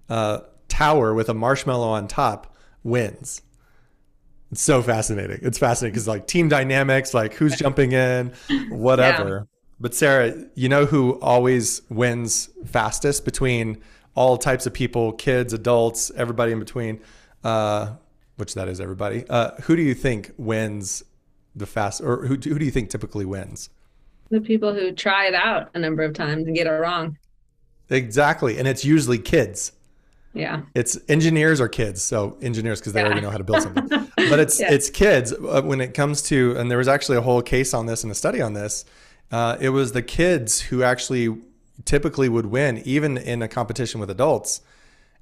uh, 0.09 0.40
tower 0.68 1.14
with 1.14 1.28
a 1.28 1.35
marshmallow 1.35 1.88
on 1.88 2.08
top 2.08 2.54
wins. 2.82 3.42
It's 4.52 4.62
so 4.62 4.82
fascinating. 4.82 5.40
It's 5.42 5.58
fascinating 5.58 5.94
because 5.94 6.06
like 6.06 6.26
team 6.26 6.49
dynamics, 6.49 7.12
like 7.14 7.35
who's 7.35 7.56
jumping 7.58 7.92
in, 7.92 8.32
whatever. 8.68 9.46
Yeah. 9.49 9.56
But 9.78 9.94
Sarah, 9.94 10.35
you 10.54 10.68
know 10.68 10.87
who 10.87 11.20
always 11.20 11.82
wins 11.90 12.49
fastest 12.64 13.25
between 13.25 13.82
all 14.14 14.38
types 14.38 14.66
of 14.66 14.73
people, 14.73 15.12
kids, 15.12 15.52
adults, 15.52 16.11
everybody 16.16 16.52
in 16.52 16.58
between, 16.58 17.00
uh, 17.44 17.94
which 18.37 18.54
that 18.54 18.68
is 18.68 18.80
everybody. 18.80 19.25
Uh, 19.28 19.50
who 19.62 19.76
do 19.76 19.82
you 19.82 19.94
think 19.94 20.32
wins 20.38 21.04
the 21.54 21.66
fast, 21.66 22.00
or 22.00 22.26
who, 22.26 22.35
who 22.35 22.58
do 22.58 22.64
you 22.64 22.70
think 22.70 22.90
typically 22.90 23.25
wins? 23.25 23.68
The 24.30 24.40
people 24.40 24.75
who 24.75 24.92
try 24.92 25.26
it 25.26 25.35
out 25.35 25.70
a 25.75 25.78
number 25.78 26.02
of 26.02 26.14
times 26.14 26.46
and 26.46 26.56
get 26.56 26.66
it 26.66 26.70
wrong. 26.70 27.18
Exactly, 27.90 28.58
and 28.58 28.66
it's 28.66 28.85
usually 28.85 29.18
kids. 29.18 29.73
Yeah. 30.37 30.62
It's 30.75 30.99
engineers 31.09 31.61
or 31.61 31.69
kids. 31.69 32.02
So 32.02 32.37
engineers 32.43 32.78
because 32.78 32.93
they 32.93 33.00
yeah. 33.00 33.07
already 33.07 33.23
know 33.23 33.31
how 33.31 33.38
to 33.38 33.45
build 33.45 33.62
something. 33.62 33.88
but 34.16 34.38
it's 34.38 34.61
yeah. 34.61 34.73
it's 34.73 34.90
kids 34.90 35.33
uh, 35.33 35.62
when 35.62 35.81
it 35.81 35.95
comes 35.95 36.23
to 36.23 36.55
and 36.57 36.71
there 36.71 36.78
was 36.78 36.88
actually 36.88 37.16
a 37.16 37.23
whole 37.23 37.43
case 37.43 37.73
on 37.73 37.87
this 37.87 38.02
and 38.02 38.12
a 38.12 38.14
study 38.14 38.40
on 38.40 38.52
this. 38.52 38.85
Uh, 39.33 39.57
it 39.61 39.71
was 39.71 39.93
the 39.93 40.02
kids 40.02 40.61
who 40.61 40.83
actually 40.83 41.37
typically 41.85 42.28
would 42.28 42.47
win 42.47 42.78
even 42.85 43.16
in 43.16 43.43
a 43.43 43.49
competition 43.49 43.99
with 43.99 44.11
adults. 44.11 44.61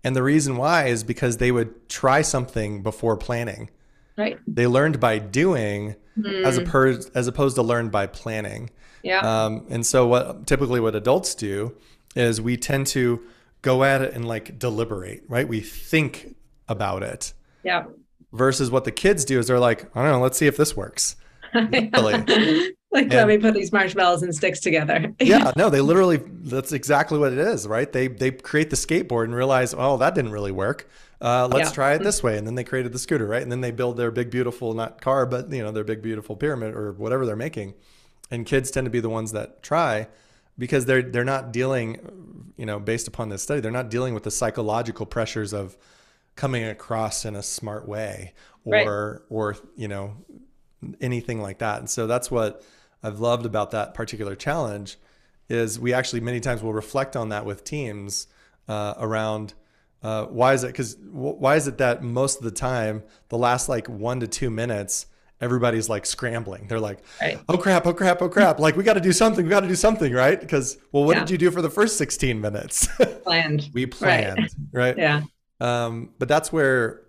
And 0.02 0.14
the 0.14 0.22
reason 0.22 0.56
why 0.56 0.86
is 0.86 1.02
because 1.02 1.38
they 1.38 1.50
would 1.50 1.88
try 1.88 2.20
something 2.22 2.82
before 2.82 3.16
planning. 3.16 3.70
Right. 4.16 4.38
They 4.46 4.66
learned 4.66 5.00
by 5.00 5.18
doing 5.18 5.96
mm. 6.18 6.44
as, 6.44 6.58
opposed, 6.58 7.10
as 7.16 7.26
opposed 7.26 7.56
to 7.56 7.62
learn 7.62 7.88
by 7.88 8.06
planning. 8.06 8.70
Yeah. 9.02 9.20
Um, 9.20 9.66
and 9.70 9.84
so 9.86 10.06
what 10.06 10.46
typically 10.46 10.80
what 10.80 10.94
adults 10.94 11.34
do 11.34 11.74
is 12.14 12.40
we 12.40 12.56
tend 12.56 12.86
to 12.88 13.22
go 13.64 13.82
at 13.82 14.02
it 14.02 14.14
and 14.14 14.28
like 14.28 14.58
deliberate, 14.58 15.24
right? 15.26 15.48
We 15.48 15.60
think 15.60 16.36
about 16.68 17.02
it. 17.02 17.32
Yeah. 17.64 17.86
Versus 18.32 18.70
what 18.70 18.84
the 18.84 18.92
kids 18.92 19.24
do 19.24 19.38
is 19.38 19.46
they're 19.46 19.58
like, 19.58 19.84
I 19.96 20.02
don't 20.02 20.12
know, 20.12 20.20
let's 20.20 20.38
see 20.38 20.46
if 20.46 20.56
this 20.56 20.76
works. 20.76 21.16
really. 21.54 22.12
like 22.94 23.04
and, 23.04 23.12
let 23.12 23.26
me 23.26 23.38
put 23.38 23.54
these 23.54 23.72
marshmallows 23.72 24.22
and 24.22 24.34
sticks 24.34 24.60
together. 24.60 25.14
yeah, 25.20 25.52
no, 25.56 25.70
they 25.70 25.80
literally 25.80 26.18
that's 26.18 26.72
exactly 26.72 27.18
what 27.18 27.32
it 27.32 27.38
is, 27.38 27.66
right? 27.66 27.90
They 27.90 28.08
they 28.08 28.32
create 28.32 28.70
the 28.70 28.76
skateboard 28.76 29.24
and 29.24 29.34
realize, 29.34 29.74
oh, 29.76 29.96
that 29.98 30.14
didn't 30.14 30.32
really 30.32 30.52
work. 30.52 30.88
Uh, 31.20 31.48
let's 31.50 31.70
yeah. 31.70 31.74
try 31.74 31.94
it 31.94 32.02
this 32.02 32.22
way, 32.22 32.36
and 32.36 32.46
then 32.46 32.54
they 32.54 32.64
created 32.64 32.92
the 32.92 32.98
scooter, 32.98 33.26
right? 33.26 33.42
And 33.42 33.50
then 33.50 33.60
they 33.60 33.70
build 33.70 33.96
their 33.96 34.10
big 34.10 34.30
beautiful 34.30 34.74
not 34.74 35.00
car, 35.00 35.26
but 35.26 35.50
you 35.50 35.62
know 35.62 35.70
their 35.70 35.84
big 35.84 36.02
beautiful 36.02 36.36
pyramid 36.36 36.74
or 36.74 36.92
whatever 36.92 37.24
they're 37.24 37.36
making. 37.36 37.74
And 38.30 38.44
kids 38.44 38.70
tend 38.70 38.84
to 38.86 38.90
be 38.90 39.00
the 39.00 39.08
ones 39.08 39.32
that 39.32 39.62
try 39.62 40.08
because 40.58 40.86
they're 40.86 41.02
they're 41.02 41.24
not 41.24 41.52
dealing, 41.52 42.52
you 42.56 42.66
know, 42.66 42.78
based 42.78 43.08
upon 43.08 43.28
this 43.28 43.42
study, 43.42 43.60
they're 43.60 43.70
not 43.70 43.90
dealing 43.90 44.14
with 44.14 44.22
the 44.22 44.30
psychological 44.30 45.06
pressures 45.06 45.52
of 45.52 45.76
coming 46.36 46.64
across 46.64 47.24
in 47.24 47.36
a 47.36 47.42
smart 47.42 47.88
way 47.88 48.32
or 48.64 48.72
right. 48.72 49.20
or 49.28 49.56
you 49.76 49.88
know 49.88 50.16
anything 51.00 51.40
like 51.40 51.58
that. 51.58 51.78
And 51.78 51.88
so 51.88 52.06
that's 52.06 52.30
what 52.30 52.62
I've 53.02 53.20
loved 53.20 53.46
about 53.46 53.70
that 53.72 53.94
particular 53.94 54.34
challenge 54.34 54.96
is 55.48 55.78
we 55.78 55.92
actually 55.92 56.20
many 56.20 56.40
times 56.40 56.62
will 56.62 56.72
reflect 56.72 57.16
on 57.16 57.28
that 57.28 57.44
with 57.44 57.64
teams 57.64 58.26
uh, 58.68 58.94
around 58.98 59.54
uh, 60.02 60.26
why 60.26 60.52
is 60.52 60.64
it 60.64 60.68
because 60.68 60.96
why 61.10 61.56
is 61.56 61.66
it 61.66 61.78
that 61.78 62.02
most 62.02 62.38
of 62.38 62.44
the 62.44 62.50
time 62.50 63.02
the 63.28 63.38
last 63.38 63.68
like 63.68 63.88
one 63.88 64.20
to 64.20 64.26
two 64.26 64.50
minutes 64.50 65.06
everybody's 65.40 65.88
like 65.88 66.06
scrambling 66.06 66.66
they're 66.68 66.80
like 66.80 67.00
right. 67.20 67.38
oh 67.48 67.56
crap 67.56 67.86
oh 67.86 67.92
crap 67.92 68.22
oh 68.22 68.28
crap 68.28 68.58
like 68.58 68.76
we 68.76 68.84
got 68.84 68.94
to 68.94 69.00
do 69.00 69.12
something 69.12 69.44
we 69.44 69.50
got 69.50 69.60
to 69.60 69.68
do 69.68 69.74
something 69.74 70.12
right 70.12 70.40
because 70.40 70.78
well 70.92 71.04
what 71.04 71.16
yeah. 71.16 71.20
did 71.20 71.30
you 71.30 71.38
do 71.38 71.50
for 71.50 71.60
the 71.60 71.70
first 71.70 71.98
16 71.98 72.40
minutes 72.40 72.86
planned 73.24 73.68
we 73.72 73.86
planned 73.86 74.50
right, 74.72 74.96
right? 74.96 74.98
yeah 74.98 75.22
um, 75.60 76.10
but 76.18 76.28
that's 76.28 76.52
where 76.52 77.02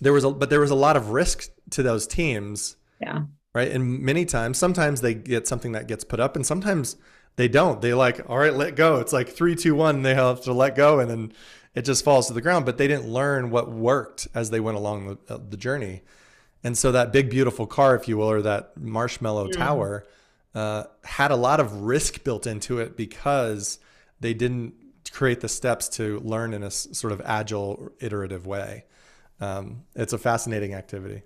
there 0.00 0.12
was 0.12 0.24
a 0.24 0.30
but 0.30 0.50
there 0.50 0.60
was 0.60 0.70
a 0.70 0.76
lot 0.76 0.96
of 0.96 1.10
risk 1.10 1.48
to 1.70 1.82
those 1.82 2.06
teams 2.06 2.76
yeah 3.00 3.22
right? 3.54 3.70
And 3.70 4.00
many 4.00 4.26
times, 4.26 4.58
sometimes 4.58 5.00
they 5.00 5.14
get 5.14 5.48
something 5.48 5.72
that 5.72 5.86
gets 5.86 6.04
put 6.04 6.20
up, 6.20 6.36
and 6.36 6.44
sometimes 6.44 6.96
they 7.36 7.48
don't. 7.48 7.80
They 7.80 7.94
like, 7.94 8.28
all 8.28 8.38
right, 8.38 8.52
let 8.52 8.76
go. 8.76 9.00
It's 9.00 9.12
like 9.12 9.28
three, 9.30 9.54
two, 9.54 9.74
one. 9.74 10.02
They 10.02 10.14
have 10.14 10.42
to 10.42 10.52
let 10.52 10.76
go, 10.76 10.98
and 10.98 11.10
then 11.10 11.32
it 11.74 11.82
just 11.82 12.04
falls 12.04 12.26
to 12.26 12.32
the 12.32 12.42
ground. 12.42 12.66
But 12.66 12.76
they 12.76 12.88
didn't 12.88 13.08
learn 13.08 13.50
what 13.50 13.70
worked 13.70 14.28
as 14.34 14.50
they 14.50 14.60
went 14.60 14.76
along 14.76 15.06
the, 15.26 15.34
uh, 15.34 15.38
the 15.48 15.56
journey. 15.56 16.02
And 16.64 16.76
so 16.76 16.90
that 16.92 17.12
big, 17.12 17.28
beautiful 17.28 17.66
car, 17.66 17.94
if 17.94 18.08
you 18.08 18.16
will, 18.16 18.30
or 18.30 18.42
that 18.42 18.76
marshmallow 18.76 19.48
tower, 19.48 20.04
uh, 20.54 20.84
had 21.04 21.30
a 21.30 21.36
lot 21.36 21.60
of 21.60 21.82
risk 21.82 22.24
built 22.24 22.46
into 22.46 22.78
it 22.78 22.96
because 22.96 23.78
they 24.20 24.32
didn't 24.32 24.72
create 25.12 25.40
the 25.40 25.48
steps 25.48 25.88
to 25.90 26.20
learn 26.20 26.54
in 26.54 26.62
a 26.62 26.70
sort 26.70 27.12
of 27.12 27.20
agile, 27.24 27.92
iterative 28.00 28.46
way. 28.46 28.84
Um, 29.40 29.84
it's 29.94 30.14
a 30.14 30.18
fascinating 30.18 30.72
activity. 30.74 31.22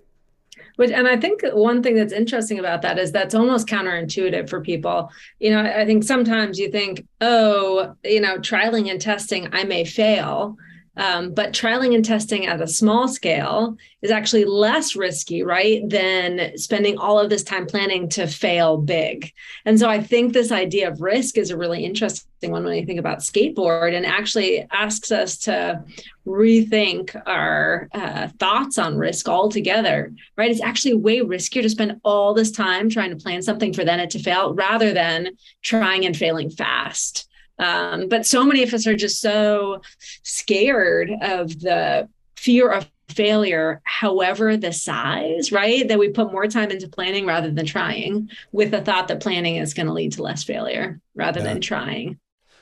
Which, 0.75 0.91
and 0.91 1.07
I 1.07 1.15
think 1.15 1.41
one 1.53 1.81
thing 1.81 1.95
that's 1.95 2.11
interesting 2.11 2.59
about 2.59 2.81
that 2.81 2.99
is 2.99 3.13
that's 3.13 3.33
almost 3.33 3.67
counterintuitive 3.67 4.49
for 4.49 4.59
people. 4.59 5.09
You 5.39 5.51
know, 5.51 5.61
I 5.61 5.85
think 5.85 6.03
sometimes 6.03 6.59
you 6.59 6.69
think, 6.69 7.05
oh, 7.21 7.95
you 8.03 8.19
know, 8.19 8.37
trialing 8.39 8.91
and 8.91 8.99
testing, 8.99 9.47
I 9.53 9.63
may 9.63 9.85
fail. 9.85 10.57
Um, 10.99 11.33
but 11.33 11.53
trialing 11.53 11.95
and 11.95 12.03
testing 12.03 12.45
at 12.45 12.61
a 12.61 12.67
small 12.67 13.07
scale 13.07 13.77
is 14.01 14.11
actually 14.11 14.43
less 14.43 14.97
risky, 14.97 15.43
right, 15.43 15.81
than 15.87 16.57
spending 16.57 16.97
all 16.97 17.17
of 17.17 17.29
this 17.29 17.41
time 17.41 17.65
planning 17.65 18.09
to 18.09 18.27
fail 18.27 18.75
big. 18.75 19.31
And 19.63 19.79
so 19.79 19.89
I 19.89 20.03
think 20.03 20.33
this 20.33 20.51
idea 20.51 20.91
of 20.91 21.01
risk 21.01 21.37
is 21.37 21.51
a 21.51 21.57
really 21.57 21.85
interesting 21.85 22.51
one 22.51 22.65
when 22.65 22.75
you 22.75 22.85
think 22.85 22.99
about 22.99 23.19
skateboard 23.19 23.95
and 23.95 24.05
actually 24.05 24.67
asks 24.71 25.09
us 25.09 25.37
to 25.37 25.81
rethink 26.27 27.15
our 27.25 27.87
uh, 27.93 28.27
thoughts 28.37 28.77
on 28.77 28.97
risk 28.97 29.29
altogether, 29.29 30.13
right? 30.35 30.51
It's 30.51 30.61
actually 30.61 30.95
way 30.95 31.19
riskier 31.19 31.61
to 31.61 31.69
spend 31.69 32.01
all 32.03 32.33
this 32.33 32.51
time 32.51 32.89
trying 32.89 33.11
to 33.11 33.15
plan 33.15 33.41
something 33.41 33.71
for 33.71 33.85
then 33.85 34.01
it 34.01 34.09
to 34.11 34.19
fail 34.19 34.53
rather 34.53 34.91
than 34.91 35.29
trying 35.61 36.05
and 36.05 36.15
failing 36.15 36.49
fast. 36.49 37.28
Um, 37.59 38.07
but 38.07 38.25
so 38.25 38.45
many 38.45 38.63
of 38.63 38.73
us 38.73 38.87
are 38.87 38.95
just 38.95 39.19
so 39.21 39.81
scared 40.23 41.11
of 41.21 41.59
the 41.59 42.09
fear 42.35 42.69
of 42.71 42.89
failure, 43.09 43.81
however 43.83 44.55
the 44.55 44.71
size, 44.71 45.51
right? 45.51 45.87
That 45.87 45.99
we 45.99 46.09
put 46.09 46.31
more 46.31 46.47
time 46.47 46.71
into 46.71 46.87
planning 46.87 47.25
rather 47.25 47.51
than 47.51 47.65
trying, 47.65 48.29
with 48.51 48.71
the 48.71 48.81
thought 48.81 49.07
that 49.09 49.19
planning 49.19 49.57
is 49.57 49.73
going 49.73 49.87
to 49.87 49.93
lead 49.93 50.13
to 50.13 50.23
less 50.23 50.43
failure 50.43 50.99
rather 51.15 51.39
yeah. 51.39 51.47
than 51.47 51.61
trying. 51.61 52.19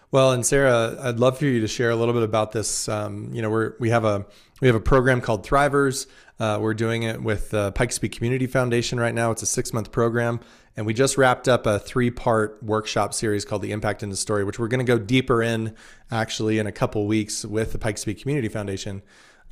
Well, 0.10 0.32
and 0.32 0.46
Sarah, 0.46 0.98
I'd 1.02 1.20
love 1.20 1.38
for 1.38 1.46
you 1.46 1.60
to 1.60 1.68
share 1.68 1.90
a 1.90 1.96
little 1.96 2.14
bit 2.14 2.24
about 2.24 2.54
this. 2.54 2.88
Um, 2.88 3.30
you 3.34 3.42
know, 3.42 3.50
we're 3.50 3.74
we 3.80 3.90
have 3.90 4.06
a 4.06 4.26
we 4.62 4.68
have 4.68 4.76
a 4.76 4.82
program 4.82 5.20
called 5.20 5.46
Thrivers. 5.46 6.08
Uh, 6.40 6.60
we're 6.62 6.74
doing 6.74 7.04
it 7.04 7.22
with 7.22 7.54
uh, 7.54 7.72
Pikes 7.72 8.00
Peak 8.00 8.14
Community 8.14 8.48
Foundation 8.48 9.00
right 9.00 9.14
now. 9.14 9.32
It's 9.32 9.42
a 9.42 9.46
six 9.46 9.74
month 9.74 9.92
program, 9.92 10.40
and 10.78 10.86
we 10.86 10.94
just 10.94 11.18
wrapped 11.18 11.48
up 11.48 11.66
a 11.66 11.80
three 11.80 12.12
part 12.12 12.62
workshop 12.62 13.14
series 13.14 13.44
called 13.44 13.64
the 13.64 13.72
Impact 13.72 14.04
in 14.04 14.10
the 14.10 14.16
Story, 14.16 14.44
which 14.44 14.60
we're 14.60 14.68
going 14.68 14.86
to 14.86 14.90
go 14.90 15.00
deeper 15.00 15.42
in 15.42 15.76
actually 16.12 16.60
in 16.60 16.68
a 16.68 16.72
couple 16.72 17.08
weeks 17.08 17.44
with 17.44 17.72
the 17.72 17.80
Pikes 17.80 18.06
Peak 18.06 18.22
Community 18.22 18.48
Foundation 18.48 19.02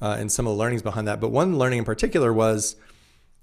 uh, 0.01 0.15
and 0.19 0.31
some 0.31 0.45
of 0.45 0.53
the 0.53 0.57
learnings 0.57 0.83
behind 0.83 1.07
that. 1.07 1.19
But 1.19 1.29
one 1.29 1.57
learning 1.57 1.79
in 1.79 1.85
particular 1.85 2.31
was 2.31 2.75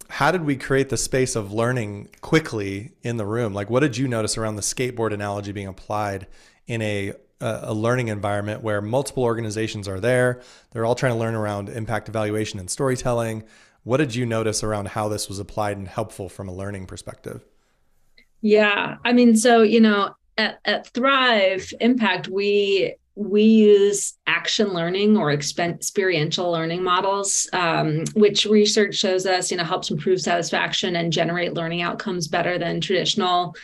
how 0.08 0.30
did 0.30 0.44
we 0.44 0.56
create 0.56 0.90
the 0.90 0.96
space 0.96 1.34
of 1.34 1.52
learning 1.52 2.08
quickly 2.20 2.92
in 3.02 3.16
the 3.16 3.26
room? 3.26 3.52
Like, 3.52 3.68
what 3.68 3.80
did 3.80 3.96
you 3.96 4.06
notice 4.06 4.38
around 4.38 4.56
the 4.56 4.62
skateboard 4.62 5.12
analogy 5.12 5.52
being 5.52 5.66
applied 5.66 6.28
in 6.66 6.80
a 6.80 7.12
a 7.44 7.74
learning 7.74 8.06
environment 8.06 8.62
where 8.62 8.80
multiple 8.80 9.24
organizations 9.24 9.88
are 9.88 9.98
there. 9.98 10.40
They're 10.70 10.84
all 10.84 10.94
trying 10.94 11.14
to 11.14 11.18
learn 11.18 11.34
around 11.34 11.70
impact 11.70 12.08
evaluation 12.08 12.60
and 12.60 12.70
storytelling. 12.70 13.42
What 13.82 13.96
did 13.96 14.14
you 14.14 14.24
notice 14.24 14.62
around 14.62 14.86
how 14.86 15.08
this 15.08 15.28
was 15.28 15.40
applied 15.40 15.76
and 15.76 15.88
helpful 15.88 16.28
from 16.28 16.48
a 16.48 16.54
learning 16.54 16.86
perspective? 16.86 17.44
Yeah, 18.42 18.96
I 19.04 19.12
mean, 19.12 19.36
so 19.36 19.62
you 19.62 19.80
know, 19.80 20.14
at, 20.36 20.58
at 20.64 20.88
Thrive 20.88 21.72
Impact, 21.80 22.28
we 22.28 22.96
we 23.14 23.42
use 23.42 24.14
action 24.26 24.68
learning 24.68 25.16
or 25.16 25.30
experiential 25.30 26.50
learning 26.50 26.82
models, 26.82 27.48
um, 27.52 28.04
which 28.14 28.46
research 28.46 28.94
shows 28.94 29.26
us, 29.26 29.50
you 29.50 29.56
know, 29.56 29.64
helps 29.64 29.90
improve 29.90 30.20
satisfaction 30.20 30.96
and 30.96 31.12
generate 31.12 31.52
learning 31.52 31.82
outcomes 31.82 32.26
better 32.26 32.58
than 32.58 32.80
traditional, 32.80 33.54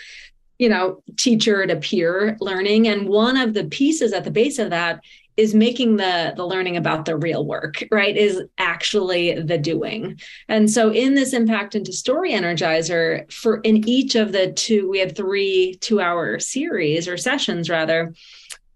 you 0.58 0.68
know, 0.68 1.02
teacher 1.16 1.66
to 1.66 1.76
peer 1.76 2.36
learning. 2.40 2.88
And 2.88 3.08
one 3.08 3.38
of 3.38 3.54
the 3.54 3.64
pieces 3.64 4.12
at 4.12 4.24
the 4.24 4.30
base 4.30 4.58
of 4.58 4.70
that 4.70 5.00
is 5.38 5.54
making 5.54 5.96
the 5.96 6.34
the 6.36 6.44
learning 6.44 6.76
about 6.76 7.06
the 7.06 7.16
real 7.16 7.46
work 7.46 7.82
right 7.90 8.16
is 8.16 8.42
actually 8.58 9.40
the 9.40 9.56
doing 9.56 10.20
and 10.48 10.70
so 10.70 10.90
in 10.90 11.14
this 11.14 11.32
impact 11.32 11.74
into 11.74 11.92
story 11.92 12.32
energizer 12.32 13.30
for 13.32 13.60
in 13.60 13.88
each 13.88 14.14
of 14.14 14.32
the 14.32 14.52
two 14.52 14.90
we 14.90 14.98
had 14.98 15.16
three 15.16 15.78
two 15.80 16.00
hour 16.00 16.38
series 16.38 17.08
or 17.08 17.16
sessions 17.16 17.70
rather 17.70 18.12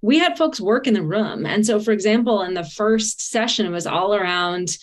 we 0.03 0.19
had 0.19 0.37
folks 0.37 0.61
work 0.61 0.87
in 0.87 0.95
the 0.95 1.03
room. 1.03 1.47
And 1.47 1.65
so, 1.65 1.81
for 1.81 1.93
example, 1.93 2.43
in 2.43 2.55
the 2.55 2.65
first 2.65 3.31
session, 3.31 3.67
it 3.67 3.71
was 3.71 3.87
all 3.87 4.15
around 4.15 4.77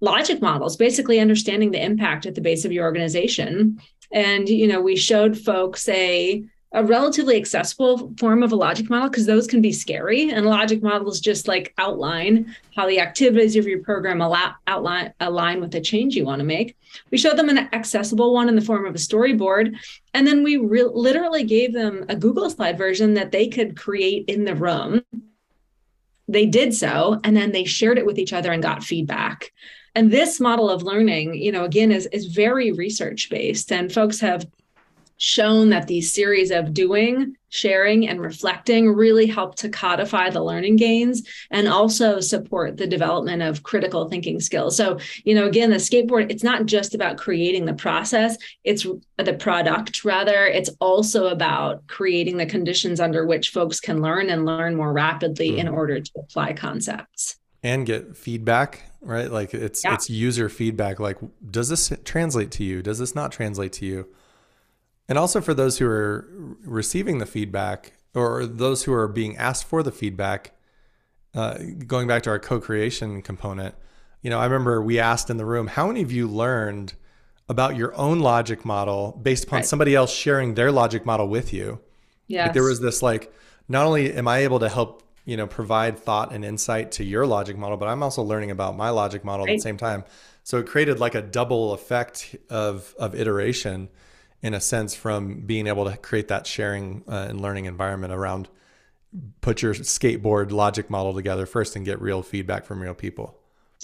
logic 0.00 0.40
models, 0.40 0.76
basically 0.76 1.18
understanding 1.18 1.70
the 1.70 1.82
impact 1.82 2.26
at 2.26 2.34
the 2.34 2.42
base 2.42 2.64
of 2.64 2.72
your 2.72 2.84
organization. 2.84 3.80
And, 4.12 4.48
you 4.48 4.68
know, 4.68 4.80
we 4.80 4.94
showed 4.94 5.36
folks 5.38 5.88
a 5.88 6.44
a 6.72 6.84
relatively 6.84 7.36
accessible 7.36 8.12
form 8.18 8.42
of 8.42 8.52
a 8.52 8.56
logic 8.56 8.90
model 8.90 9.08
because 9.08 9.24
those 9.24 9.46
can 9.46 9.62
be 9.62 9.72
scary. 9.72 10.30
And 10.30 10.44
logic 10.44 10.82
models 10.82 11.18
just 11.18 11.48
like 11.48 11.72
outline 11.78 12.54
how 12.76 12.86
the 12.86 13.00
activities 13.00 13.56
of 13.56 13.66
your 13.66 13.82
program 13.82 14.20
allow, 14.20 14.54
outline 14.66 15.14
align 15.20 15.60
with 15.60 15.70
the 15.70 15.80
change 15.80 16.14
you 16.14 16.26
want 16.26 16.40
to 16.40 16.44
make. 16.44 16.76
We 17.10 17.16
showed 17.16 17.38
them 17.38 17.48
an 17.48 17.70
accessible 17.72 18.34
one 18.34 18.50
in 18.50 18.54
the 18.54 18.60
form 18.60 18.84
of 18.84 18.94
a 18.94 18.98
storyboard 18.98 19.76
and 20.12 20.26
then 20.26 20.42
we 20.42 20.58
re- 20.58 20.84
literally 20.84 21.42
gave 21.42 21.72
them 21.72 22.04
a 22.08 22.16
google 22.16 22.50
slide 22.50 22.76
version 22.76 23.14
that 23.14 23.32
they 23.32 23.48
could 23.48 23.76
create 23.76 24.26
in 24.28 24.44
the 24.44 24.54
room. 24.54 25.02
They 26.28 26.44
did 26.44 26.74
so 26.74 27.18
and 27.24 27.34
then 27.34 27.52
they 27.52 27.64
shared 27.64 27.96
it 27.96 28.04
with 28.04 28.18
each 28.18 28.34
other 28.34 28.52
and 28.52 28.62
got 28.62 28.84
feedback. 28.84 29.52
And 29.94 30.10
this 30.10 30.38
model 30.38 30.68
of 30.68 30.82
learning 30.82 31.34
you 31.34 31.50
know 31.50 31.64
again 31.64 31.92
is, 31.92 32.04
is 32.12 32.26
very 32.26 32.72
research 32.72 33.30
based 33.30 33.72
and 33.72 33.90
folks 33.90 34.20
have 34.20 34.46
shown 35.18 35.68
that 35.70 35.88
these 35.88 36.12
series 36.12 36.50
of 36.50 36.72
doing, 36.72 37.36
sharing, 37.48 38.08
and 38.08 38.20
reflecting 38.20 38.88
really 38.88 39.26
help 39.26 39.56
to 39.56 39.68
codify 39.68 40.30
the 40.30 40.42
learning 40.42 40.76
gains 40.76 41.22
and 41.50 41.66
also 41.68 42.20
support 42.20 42.76
the 42.76 42.86
development 42.86 43.42
of 43.42 43.64
critical 43.64 44.08
thinking 44.08 44.40
skills. 44.40 44.76
So, 44.76 44.98
you 45.24 45.34
know, 45.34 45.46
again, 45.46 45.70
the 45.70 45.76
skateboard, 45.76 46.30
it's 46.30 46.44
not 46.44 46.66
just 46.66 46.94
about 46.94 47.18
creating 47.18 47.66
the 47.66 47.74
process, 47.74 48.36
it's 48.62 48.86
the 49.16 49.34
product, 49.34 50.04
rather. 50.04 50.46
It's 50.46 50.70
also 50.80 51.26
about 51.26 51.86
creating 51.88 52.36
the 52.36 52.46
conditions 52.46 53.00
under 53.00 53.26
which 53.26 53.50
folks 53.50 53.80
can 53.80 54.00
learn 54.00 54.30
and 54.30 54.46
learn 54.46 54.76
more 54.76 54.92
rapidly 54.92 55.52
mm. 55.52 55.58
in 55.58 55.68
order 55.68 56.00
to 56.00 56.10
apply 56.16 56.52
concepts. 56.52 57.36
And 57.64 57.84
get 57.84 58.16
feedback, 58.16 58.84
right? 59.00 59.28
Like 59.28 59.52
it's 59.52 59.82
yeah. 59.82 59.94
it's 59.94 60.08
user 60.08 60.48
feedback. 60.48 61.00
Like, 61.00 61.18
does 61.50 61.68
this 61.68 61.92
translate 62.04 62.52
to 62.52 62.62
you? 62.62 62.82
Does 62.82 63.00
this 63.00 63.16
not 63.16 63.32
translate 63.32 63.72
to 63.74 63.84
you? 63.84 64.06
And 65.08 65.16
also 65.16 65.40
for 65.40 65.54
those 65.54 65.78
who 65.78 65.86
are 65.86 66.28
receiving 66.64 67.18
the 67.18 67.26
feedback 67.26 67.92
or 68.14 68.44
those 68.44 68.84
who 68.84 68.92
are 68.92 69.08
being 69.08 69.36
asked 69.36 69.64
for 69.64 69.82
the 69.82 69.92
feedback, 69.92 70.52
uh, 71.34 71.58
going 71.86 72.06
back 72.06 72.22
to 72.24 72.30
our 72.30 72.38
co-creation 72.38 73.22
component, 73.22 73.74
you 74.22 74.30
know, 74.30 74.38
I 74.38 74.44
remember 74.44 74.82
we 74.82 74.98
asked 74.98 75.30
in 75.30 75.36
the 75.36 75.46
room, 75.46 75.66
how 75.68 75.86
many 75.86 76.02
of 76.02 76.12
you 76.12 76.26
learned 76.28 76.94
about 77.48 77.76
your 77.76 77.94
own 77.96 78.20
logic 78.20 78.64
model 78.64 79.18
based 79.22 79.44
upon 79.44 79.58
right. 79.58 79.66
somebody 79.66 79.94
else 79.94 80.12
sharing 80.12 80.54
their 80.54 80.70
logic 80.70 81.06
model 81.06 81.28
with 81.28 81.52
you? 81.52 81.80
Yeah. 82.26 82.44
Like 82.44 82.52
there 82.52 82.64
was 82.64 82.80
this 82.80 83.02
like, 83.02 83.32
not 83.68 83.86
only 83.86 84.12
am 84.12 84.28
I 84.28 84.38
able 84.38 84.58
to 84.60 84.68
help, 84.68 85.02
you 85.24 85.36
know, 85.36 85.46
provide 85.46 85.98
thought 85.98 86.32
and 86.32 86.44
insight 86.44 86.92
to 86.92 87.04
your 87.04 87.26
logic 87.26 87.56
model, 87.56 87.76
but 87.76 87.88
I'm 87.88 88.02
also 88.02 88.22
learning 88.22 88.50
about 88.50 88.76
my 88.76 88.90
logic 88.90 89.24
model 89.24 89.46
right. 89.46 89.52
at 89.52 89.56
the 89.58 89.62
same 89.62 89.76
time. 89.76 90.04
So 90.42 90.58
it 90.58 90.66
created 90.66 90.98
like 90.98 91.14
a 91.14 91.22
double 91.22 91.72
effect 91.72 92.34
of 92.50 92.94
of 92.98 93.14
iteration 93.14 93.88
in 94.42 94.54
a 94.54 94.60
sense 94.60 94.94
from 94.94 95.40
being 95.40 95.66
able 95.66 95.84
to 95.90 95.96
create 95.96 96.28
that 96.28 96.46
sharing 96.46 97.02
uh, 97.08 97.26
and 97.28 97.40
learning 97.40 97.64
environment 97.64 98.12
around 98.12 98.48
put 99.40 99.62
your 99.62 99.74
skateboard 99.74 100.52
logic 100.52 100.90
model 100.90 101.14
together 101.14 101.46
first 101.46 101.74
and 101.76 101.84
get 101.84 102.00
real 102.00 102.22
feedback 102.22 102.64
from 102.64 102.80
real 102.80 102.94
people. 102.94 103.34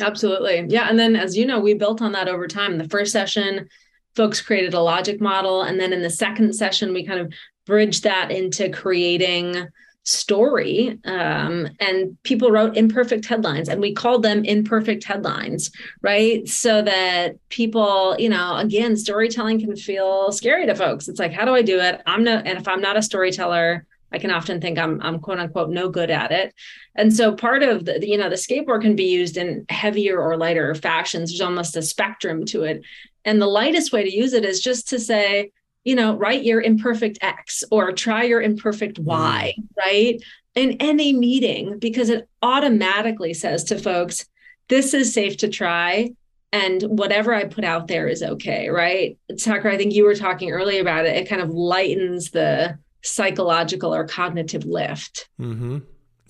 Absolutely. 0.00 0.64
Yeah 0.68 0.88
and 0.88 0.98
then 0.98 1.16
as 1.16 1.36
you 1.36 1.46
know 1.46 1.60
we 1.60 1.74
built 1.74 2.02
on 2.02 2.12
that 2.12 2.28
over 2.28 2.46
time. 2.46 2.78
The 2.78 2.88
first 2.88 3.12
session 3.12 3.68
folks 4.14 4.40
created 4.40 4.74
a 4.74 4.80
logic 4.80 5.20
model 5.20 5.62
and 5.62 5.80
then 5.80 5.92
in 5.92 6.02
the 6.02 6.10
second 6.10 6.54
session 6.54 6.92
we 6.92 7.06
kind 7.06 7.20
of 7.20 7.32
bridged 7.66 8.04
that 8.04 8.30
into 8.30 8.68
creating 8.68 9.68
story 10.04 10.98
um, 11.06 11.66
and 11.80 12.16
people 12.24 12.50
wrote 12.50 12.76
imperfect 12.76 13.24
headlines 13.24 13.68
and 13.70 13.80
we 13.80 13.92
called 13.92 14.22
them 14.22 14.44
imperfect 14.44 15.02
headlines 15.02 15.70
right? 16.02 16.46
So 16.46 16.82
that 16.82 17.36
people 17.48 18.14
you 18.18 18.28
know 18.28 18.56
again 18.56 18.96
storytelling 18.96 19.60
can 19.60 19.76
feel 19.76 20.30
scary 20.32 20.66
to 20.66 20.74
folks. 20.74 21.08
It's 21.08 21.18
like 21.18 21.32
how 21.32 21.44
do 21.44 21.54
i 21.54 21.62
do 21.62 21.80
it? 21.80 22.02
I'm 22.06 22.24
no 22.24 22.36
and 22.36 22.58
if 22.58 22.68
i'm 22.68 22.80
not 22.80 22.96
a 22.96 23.02
storyteller 23.02 23.86
i 24.12 24.18
can 24.18 24.30
often 24.30 24.60
think 24.60 24.78
i'm 24.78 25.00
i'm 25.02 25.18
quote 25.18 25.38
unquote 25.38 25.70
no 25.70 25.88
good 25.88 26.10
at 26.10 26.30
it. 26.30 26.54
And 26.94 27.12
so 27.12 27.34
part 27.34 27.62
of 27.62 27.86
the 27.86 28.06
you 28.06 28.18
know 28.18 28.28
the 28.28 28.36
skateboard 28.36 28.82
can 28.82 28.94
be 28.94 29.04
used 29.04 29.36
in 29.36 29.64
heavier 29.68 30.20
or 30.20 30.36
lighter 30.36 30.74
fashions 30.74 31.30
there's 31.30 31.40
almost 31.40 31.76
a 31.76 31.82
spectrum 31.82 32.44
to 32.46 32.64
it. 32.64 32.82
And 33.24 33.40
the 33.40 33.46
lightest 33.46 33.92
way 33.92 34.04
to 34.04 34.14
use 34.14 34.34
it 34.34 34.44
is 34.44 34.60
just 34.60 34.88
to 34.90 35.00
say 35.00 35.50
you 35.84 35.94
know, 35.94 36.16
write 36.16 36.44
your 36.44 36.60
imperfect 36.60 37.18
X 37.20 37.62
or 37.70 37.92
try 37.92 38.24
your 38.24 38.42
imperfect 38.42 38.98
Y, 38.98 39.54
mm. 39.58 39.64
right? 39.76 40.22
In 40.54 40.76
any 40.80 41.12
meeting, 41.12 41.78
because 41.78 42.08
it 42.08 42.28
automatically 42.42 43.34
says 43.34 43.64
to 43.64 43.78
folks, 43.78 44.26
this 44.68 44.94
is 44.94 45.12
safe 45.12 45.36
to 45.38 45.48
try. 45.48 46.10
And 46.52 46.82
whatever 46.82 47.34
I 47.34 47.44
put 47.44 47.64
out 47.64 47.88
there 47.88 48.06
is 48.06 48.22
okay, 48.22 48.68
right? 48.68 49.18
Tucker, 49.40 49.68
I 49.68 49.76
think 49.76 49.92
you 49.92 50.04
were 50.04 50.14
talking 50.14 50.52
earlier 50.52 50.80
about 50.80 51.04
it. 51.04 51.16
It 51.16 51.28
kind 51.28 51.42
of 51.42 51.50
lightens 51.50 52.30
the 52.30 52.78
psychological 53.02 53.92
or 53.92 54.06
cognitive 54.06 54.64
lift. 54.64 55.28
Mm-hmm. 55.40 55.78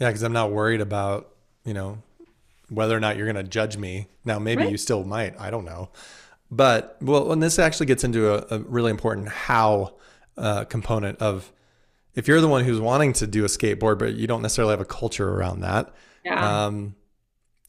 Yeah, 0.00 0.08
because 0.08 0.22
I'm 0.22 0.32
not 0.32 0.50
worried 0.50 0.80
about, 0.80 1.30
you 1.64 1.74
know, 1.74 1.98
whether 2.70 2.96
or 2.96 3.00
not 3.00 3.16
you're 3.16 3.30
going 3.30 3.44
to 3.44 3.48
judge 3.48 3.76
me. 3.76 4.08
Now, 4.24 4.38
maybe 4.38 4.62
right. 4.62 4.70
you 4.70 4.78
still 4.78 5.04
might. 5.04 5.38
I 5.38 5.50
don't 5.50 5.66
know. 5.66 5.90
But 6.54 6.98
well, 7.00 7.32
and 7.32 7.42
this 7.42 7.58
actually 7.58 7.86
gets 7.86 8.04
into 8.04 8.32
a, 8.32 8.56
a 8.56 8.58
really 8.60 8.92
important 8.92 9.28
how 9.28 9.94
uh, 10.36 10.64
component 10.64 11.20
of 11.20 11.52
if 12.14 12.28
you're 12.28 12.40
the 12.40 12.48
one 12.48 12.64
who's 12.64 12.80
wanting 12.80 13.12
to 13.14 13.26
do 13.26 13.44
a 13.44 13.48
skateboard, 13.48 13.98
but 13.98 14.14
you 14.14 14.28
don't 14.28 14.42
necessarily 14.42 14.70
have 14.70 14.80
a 14.80 14.84
culture 14.84 15.28
around 15.28 15.60
that. 15.60 15.92
Yeah. 16.24 16.66
Um, 16.66 16.94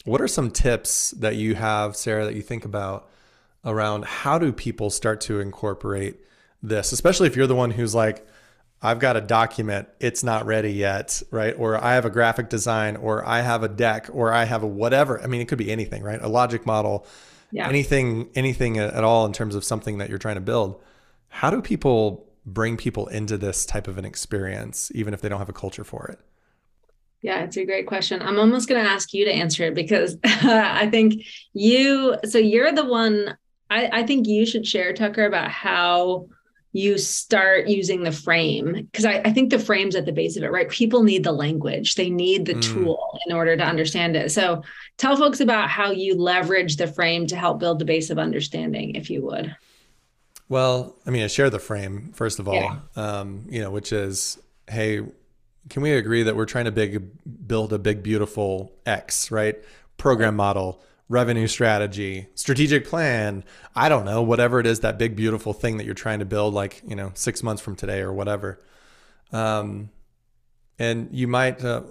what 0.06 0.22
are 0.22 0.28
some 0.28 0.52
tips 0.52 1.12
that 1.12 1.36
you 1.36 1.56
have, 1.56 1.96
Sarah, 1.96 2.26
that 2.26 2.36
you 2.36 2.44
think 2.44 2.64
about 2.64 3.10
around 3.64 4.06
how 4.06 4.38
do 4.38 4.54
people 4.54 4.92
start 4.92 5.20
to 5.22 5.40
incorporate 5.40 6.20
this, 6.62 6.92
especially 6.92 7.26
if 7.26 7.36
you're 7.36 7.48
the 7.48 7.56
one 7.56 7.72
who's 7.72 7.96
like, 7.96 8.28
I've 8.84 9.00
got 9.00 9.18
a 9.18 9.22
document, 9.22 9.88
it's 10.00 10.24
not 10.24 10.46
ready 10.46 10.74
yet, 10.74 11.24
right? 11.32 11.56
Or 11.58 11.84
I 11.84 11.96
have 11.96 12.06
a 12.06 12.12
graphic 12.12 12.50
design, 12.50 12.98
or 12.98 13.28
I 13.28 13.42
have 13.42 13.64
a 13.64 13.68
deck, 13.68 14.10
or 14.14 14.32
I 14.32 14.44
have 14.44 14.62
a 14.62 14.68
whatever. 14.68 15.20
I 15.20 15.26
mean, 15.26 15.42
it 15.42 15.48
could 15.48 15.58
be 15.58 15.72
anything, 15.72 16.04
right? 16.04 16.22
A 16.22 16.28
logic 16.28 16.68
model 16.68 17.08
yeah. 17.56 17.68
anything 17.68 18.30
anything 18.36 18.78
at 18.78 19.04
all 19.04 19.26
in 19.26 19.34
terms 19.34 19.56
of 19.56 19.64
something 19.64 19.98
that 19.98 20.10
you're 20.10 20.18
trying 20.20 20.36
to 20.36 20.42
build 20.42 20.82
how 21.30 21.50
do 21.50 21.62
people 21.62 22.28
bring 22.46 22.78
people 22.78 23.08
into 23.08 23.38
this 23.38 23.66
type 23.66 23.88
of 23.88 23.98
an 23.98 24.06
experience 24.06 24.92
even 24.94 25.14
if 25.14 25.22
they 25.22 25.30
don't 25.30 25.40
have 25.40 25.50
a 25.50 25.54
culture 25.54 25.84
for 25.84 26.06
it 26.08 26.20
yeah, 27.22 27.40
it's 27.40 27.58
a 27.58 27.66
great 27.66 27.88
question. 27.88 28.22
I'm 28.22 28.38
almost 28.38 28.70
going 28.70 28.84
to 28.84 28.88
ask 28.88 29.12
you 29.12 29.26
to 29.26 29.32
answer 29.32 29.64
it 29.64 29.74
because 29.74 30.16
I 30.24 30.88
think 30.92 31.26
you, 31.54 32.16
so 32.24 32.38
you're 32.38 32.72
the 32.72 32.86
one, 32.86 33.36
I, 33.68 33.90
I 33.92 34.04
think 34.06 34.28
you 34.28 34.46
should 34.46 34.68
share, 34.68 34.94
Tucker, 34.94 35.26
about 35.26 35.50
how 35.50 36.28
you 36.76 36.98
start 36.98 37.68
using 37.70 38.04
the 38.04 38.12
frame 38.12 38.74
because 38.74 39.06
I, 39.06 39.22
I, 39.24 39.32
think 39.32 39.50
the 39.50 39.58
frame's 39.58 39.96
at 39.96 40.06
the 40.06 40.12
base 40.12 40.36
of 40.36 40.44
it 40.44 40.52
right? 40.52 40.68
People 40.68 41.04
need 41.04 41.24
the 41.24 41.32
language. 41.32 41.96
They 41.96 42.10
need 42.10 42.46
the 42.46 42.56
mm. 42.56 42.62
tool 42.62 43.18
in 43.26 43.34
order 43.34 43.56
to 43.56 43.64
understand 43.64 44.18
it. 44.18 44.30
So 44.34 44.62
tell 44.98 45.16
folks 45.16 45.40
about 45.40 45.70
how 45.70 45.92
you 45.92 46.16
leverage 46.16 46.76
the 46.76 46.88
frame 46.88 47.28
to 47.28 47.38
help 47.38 47.60
build 47.60 47.80
the 47.80 47.86
base 47.86 48.10
of 48.10 48.20
understanding 48.20 48.96
if 48.96 49.10
you 49.10 49.24
would. 49.24 49.56
Well 50.50 50.98
i 51.08 51.10
mean 51.10 51.24
i 51.24 51.28
share 51.28 51.50
the 51.50 51.60
frame 51.60 52.12
first 52.14 52.38
of 52.38 52.48
all 52.48 52.54
yeah. 52.54 52.78
um, 52.96 53.48
you 53.50 53.62
know 53.62 53.72
which 53.72 53.92
is 53.92 54.38
hey 54.70 55.02
can 55.70 55.82
we 55.82 55.94
agree 55.94 56.22
that 56.22 56.36
we're 56.36 56.46
trying 56.46 56.66
to 56.66 56.72
big 56.72 57.10
build 57.48 57.74
a 57.74 57.80
big 57.80 58.04
beautiful 58.04 58.74
x 58.86 59.32
right? 59.32 59.56
Program 59.98 60.36
model 60.36 60.84
revenue 61.08 61.48
strategy, 61.48 62.28
strategic 62.34 62.88
plan, 62.88 63.44
I 63.76 63.90
don't 63.90 64.06
know, 64.06 64.24
whatever 64.24 64.60
it 64.60 64.66
is, 64.66 64.80
that 64.80 64.98
big, 64.98 65.16
beautiful 65.16 65.54
thing 65.54 65.78
that 65.78 65.86
you're 65.86 65.94
trying 65.94 66.20
to 66.20 66.26
build, 66.26 66.54
like, 66.54 66.82
you 66.88 66.96
know, 66.96 67.12
six 67.14 67.44
months 67.44 67.62
from 67.62 67.76
today 67.76 68.02
or 68.02 68.12
whatever. 68.12 68.60
Um, 69.32 69.92
and 70.80 71.10
you 71.12 71.28
might, 71.28 71.64
uh, 71.64 71.84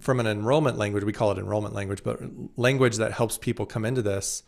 from 0.00 0.20
an 0.20 0.26
enrollment 0.26 0.78
language, 0.78 1.04
we 1.04 1.12
call 1.12 1.32
it 1.32 1.38
enrollment 1.38 1.74
language, 1.74 2.02
but 2.02 2.20
language 2.56 2.96
that 2.96 3.12
helps 3.12 3.36
people 3.36 3.66
come 3.66 3.84
into 3.84 4.00
this. 4.00 4.42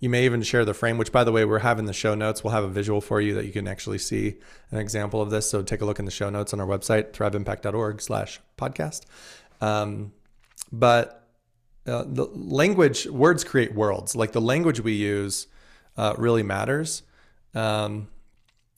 You 0.00 0.10
may 0.10 0.24
even 0.24 0.42
share 0.42 0.64
the 0.64 0.74
frame, 0.74 0.98
which 0.98 1.12
by 1.12 1.24
the 1.24 1.32
way, 1.32 1.44
we're 1.44 1.60
having 1.60 1.86
the 1.86 1.92
show 1.92 2.14
notes. 2.14 2.42
We'll 2.42 2.52
have 2.52 2.64
a 2.64 2.68
visual 2.68 3.00
for 3.00 3.20
you 3.20 3.34
that 3.34 3.46
you 3.46 3.52
can 3.52 3.68
actually 3.68 3.98
see 3.98 4.34
an 4.70 4.78
example 4.78 5.22
of 5.22 5.30
this. 5.30 5.48
So 5.48 5.62
take 5.62 5.80
a 5.80 5.84
look 5.84 5.98
in 5.98 6.04
the 6.04 6.10
show 6.10 6.28
notes 6.28 6.52
on 6.52 6.60
our 6.60 6.66
website, 6.66 7.12
thriveimpact.org 7.12 8.02
slash 8.02 8.40
podcast. 8.58 9.02
Um, 9.60 10.12
but 10.72 11.21
uh, 11.86 12.04
the 12.06 12.24
language 12.32 13.06
words 13.06 13.44
create 13.44 13.74
worlds. 13.74 14.14
Like 14.14 14.32
the 14.32 14.40
language 14.40 14.80
we 14.80 14.92
use 14.92 15.46
uh, 15.96 16.14
really 16.16 16.42
matters. 16.42 17.02
Um, 17.54 18.08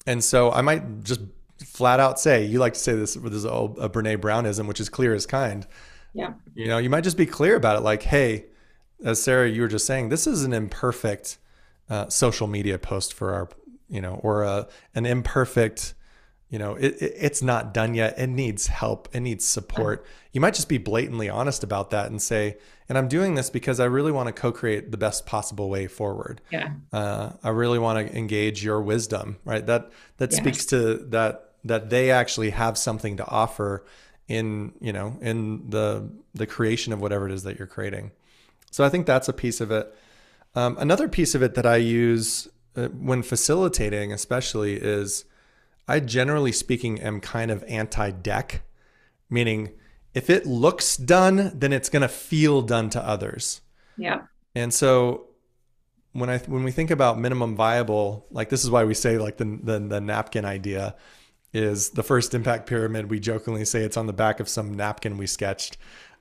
and 0.06 0.22
so 0.22 0.50
i 0.50 0.60
might 0.60 1.04
just 1.04 1.20
flat 1.64 2.00
out 2.00 2.18
say 2.20 2.44
you 2.44 2.58
like 2.58 2.74
to 2.74 2.80
say 2.80 2.94
this 2.94 3.16
with 3.16 3.32
this 3.32 3.38
is 3.40 3.44
a, 3.44 3.48
a 3.48 3.88
brene 3.88 4.20
brownism 4.20 4.66
which 4.66 4.80
is 4.80 4.88
clear 4.88 5.14
as 5.14 5.26
kind. 5.26 5.66
Yeah. 6.12 6.34
You 6.54 6.68
know 6.68 6.78
you 6.78 6.90
might 6.90 7.04
just 7.04 7.16
be 7.16 7.26
clear 7.26 7.56
about 7.56 7.76
it 7.76 7.80
like 7.80 8.02
hey 8.02 8.46
as 9.04 9.22
sarah 9.22 9.48
you 9.48 9.62
were 9.62 9.68
just 9.68 9.86
saying 9.86 10.08
this 10.08 10.26
is 10.26 10.44
an 10.44 10.52
imperfect 10.52 11.38
uh, 11.90 12.08
social 12.08 12.46
media 12.46 12.78
post 12.78 13.12
for 13.12 13.34
our 13.34 13.48
you 13.88 14.00
know 14.00 14.20
or 14.22 14.42
a, 14.42 14.68
an 14.94 15.06
imperfect 15.06 15.94
you 16.54 16.60
know, 16.60 16.76
it, 16.76 17.02
it, 17.02 17.14
it's 17.18 17.42
not 17.42 17.74
done 17.74 17.94
yet. 17.94 18.16
It 18.16 18.28
needs 18.28 18.68
help. 18.68 19.08
It 19.12 19.18
needs 19.18 19.44
support. 19.44 20.06
You 20.30 20.40
might 20.40 20.54
just 20.54 20.68
be 20.68 20.78
blatantly 20.78 21.28
honest 21.28 21.64
about 21.64 21.90
that 21.90 22.12
and 22.12 22.22
say, 22.22 22.58
and 22.88 22.96
I'm 22.96 23.08
doing 23.08 23.34
this 23.34 23.50
because 23.50 23.80
I 23.80 23.86
really 23.86 24.12
want 24.12 24.28
to 24.28 24.32
co-create 24.32 24.92
the 24.92 24.96
best 24.96 25.26
possible 25.26 25.68
way 25.68 25.88
forward. 25.88 26.40
Yeah. 26.52 26.74
Uh, 26.92 27.32
I 27.42 27.48
really 27.48 27.80
want 27.80 28.06
to 28.06 28.16
engage 28.16 28.62
your 28.62 28.80
wisdom, 28.80 29.38
right? 29.44 29.66
That 29.66 29.90
that 30.18 30.32
speaks 30.32 30.64
to 30.66 30.98
that 31.08 31.54
that 31.64 31.90
they 31.90 32.12
actually 32.12 32.50
have 32.50 32.78
something 32.78 33.16
to 33.16 33.26
offer 33.26 33.84
in 34.28 34.74
you 34.80 34.92
know 34.92 35.18
in 35.20 35.70
the 35.70 36.08
the 36.34 36.46
creation 36.46 36.92
of 36.92 37.00
whatever 37.00 37.26
it 37.26 37.32
is 37.32 37.42
that 37.42 37.58
you're 37.58 37.66
creating. 37.66 38.12
So 38.70 38.84
I 38.84 38.90
think 38.90 39.06
that's 39.06 39.28
a 39.28 39.32
piece 39.32 39.60
of 39.60 39.72
it. 39.72 39.92
Um, 40.54 40.76
another 40.78 41.08
piece 41.08 41.34
of 41.34 41.42
it 41.42 41.56
that 41.56 41.66
I 41.66 41.78
use 41.78 42.46
uh, 42.76 42.90
when 42.90 43.24
facilitating, 43.24 44.12
especially, 44.12 44.74
is 44.74 45.24
I 45.86 46.00
generally 46.00 46.52
speaking 46.52 47.00
am 47.00 47.20
kind 47.20 47.50
of 47.50 47.62
anti 47.64 48.10
deck, 48.10 48.62
meaning 49.28 49.72
if 50.14 50.30
it 50.30 50.46
looks 50.46 50.96
done, 50.96 51.52
then 51.54 51.72
it's 51.72 51.88
going 51.88 52.02
to 52.02 52.08
feel 52.08 52.62
done 52.62 52.90
to 52.90 53.06
others. 53.06 53.60
Yeah. 53.96 54.22
And 54.54 54.72
so 54.72 55.26
when 56.12 56.30
I 56.30 56.38
when 56.38 56.62
we 56.64 56.70
think 56.70 56.90
about 56.90 57.18
minimum 57.18 57.56
viable, 57.56 58.26
like 58.30 58.48
this 58.48 58.64
is 58.64 58.70
why 58.70 58.84
we 58.84 58.94
say 58.94 59.18
like 59.18 59.36
the 59.36 59.58
the, 59.62 59.78
the 59.80 60.00
napkin 60.00 60.44
idea 60.44 60.94
is 61.52 61.90
the 61.90 62.02
first 62.02 62.34
impact 62.34 62.66
pyramid. 62.66 63.10
We 63.10 63.20
jokingly 63.20 63.64
say 63.64 63.82
it's 63.82 63.96
on 63.96 64.06
the 64.06 64.12
back 64.12 64.40
of 64.40 64.48
some 64.48 64.74
napkin 64.74 65.16
we 65.16 65.26
sketched, 65.26 65.76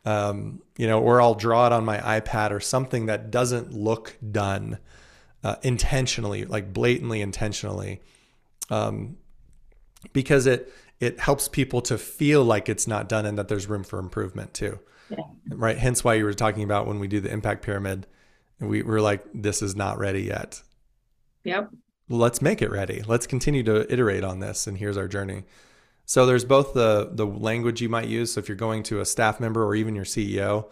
um, 0.05 0.61
you 0.77 0.87
know, 0.87 1.01
or 1.01 1.21
I'll 1.21 1.35
draw 1.35 1.67
it 1.67 1.73
on 1.73 1.85
my 1.85 1.97
iPad 1.97 2.51
or 2.51 2.59
something 2.59 3.07
that 3.07 3.31
doesn't 3.31 3.73
look 3.73 4.17
done 4.31 4.77
uh, 5.43 5.55
intentionally, 5.63 6.45
like 6.45 6.71
blatantly 6.71 7.21
intentionally, 7.21 8.01
um, 8.69 9.17
because 10.11 10.45
it 10.47 10.73
it 10.99 11.19
helps 11.19 11.47
people 11.47 11.81
to 11.81 11.97
feel 11.97 12.43
like 12.43 12.69
it's 12.69 12.87
not 12.87 13.09
done 13.09 13.25
and 13.25 13.37
that 13.37 13.47
there's 13.47 13.67
room 13.67 13.83
for 13.83 13.99
improvement 13.99 14.53
too. 14.53 14.79
Yeah. 15.09 15.17
Right. 15.49 15.77
Hence 15.77 16.03
why 16.03 16.15
you 16.15 16.23
were 16.23 16.33
talking 16.33 16.63
about 16.63 16.87
when 16.87 16.99
we 16.99 17.07
do 17.07 17.19
the 17.19 17.31
impact 17.31 17.63
pyramid, 17.63 18.07
we 18.59 18.83
were 18.83 19.01
like, 19.01 19.23
this 19.33 19.61
is 19.61 19.75
not 19.75 19.97
ready 19.97 20.23
yet. 20.23 20.61
Yep 21.43 21.71
let's 22.09 22.41
make 22.41 22.61
it 22.61 22.71
ready. 22.71 23.01
Let's 23.05 23.27
continue 23.27 23.63
to 23.63 23.91
iterate 23.91 24.23
on 24.23 24.39
this. 24.39 24.67
And 24.67 24.77
here's 24.77 24.97
our 24.97 25.07
journey. 25.07 25.43
So 26.05 26.25
there's 26.25 26.45
both 26.45 26.73
the 26.73 27.09
the 27.11 27.25
language 27.25 27.81
you 27.81 27.89
might 27.89 28.07
use. 28.07 28.33
So 28.33 28.39
if 28.39 28.49
you're 28.49 28.57
going 28.57 28.83
to 28.83 28.99
a 28.99 29.05
staff 29.05 29.39
member 29.39 29.63
or 29.63 29.73
even 29.75 29.95
your 29.95 30.05
CEO, 30.05 30.69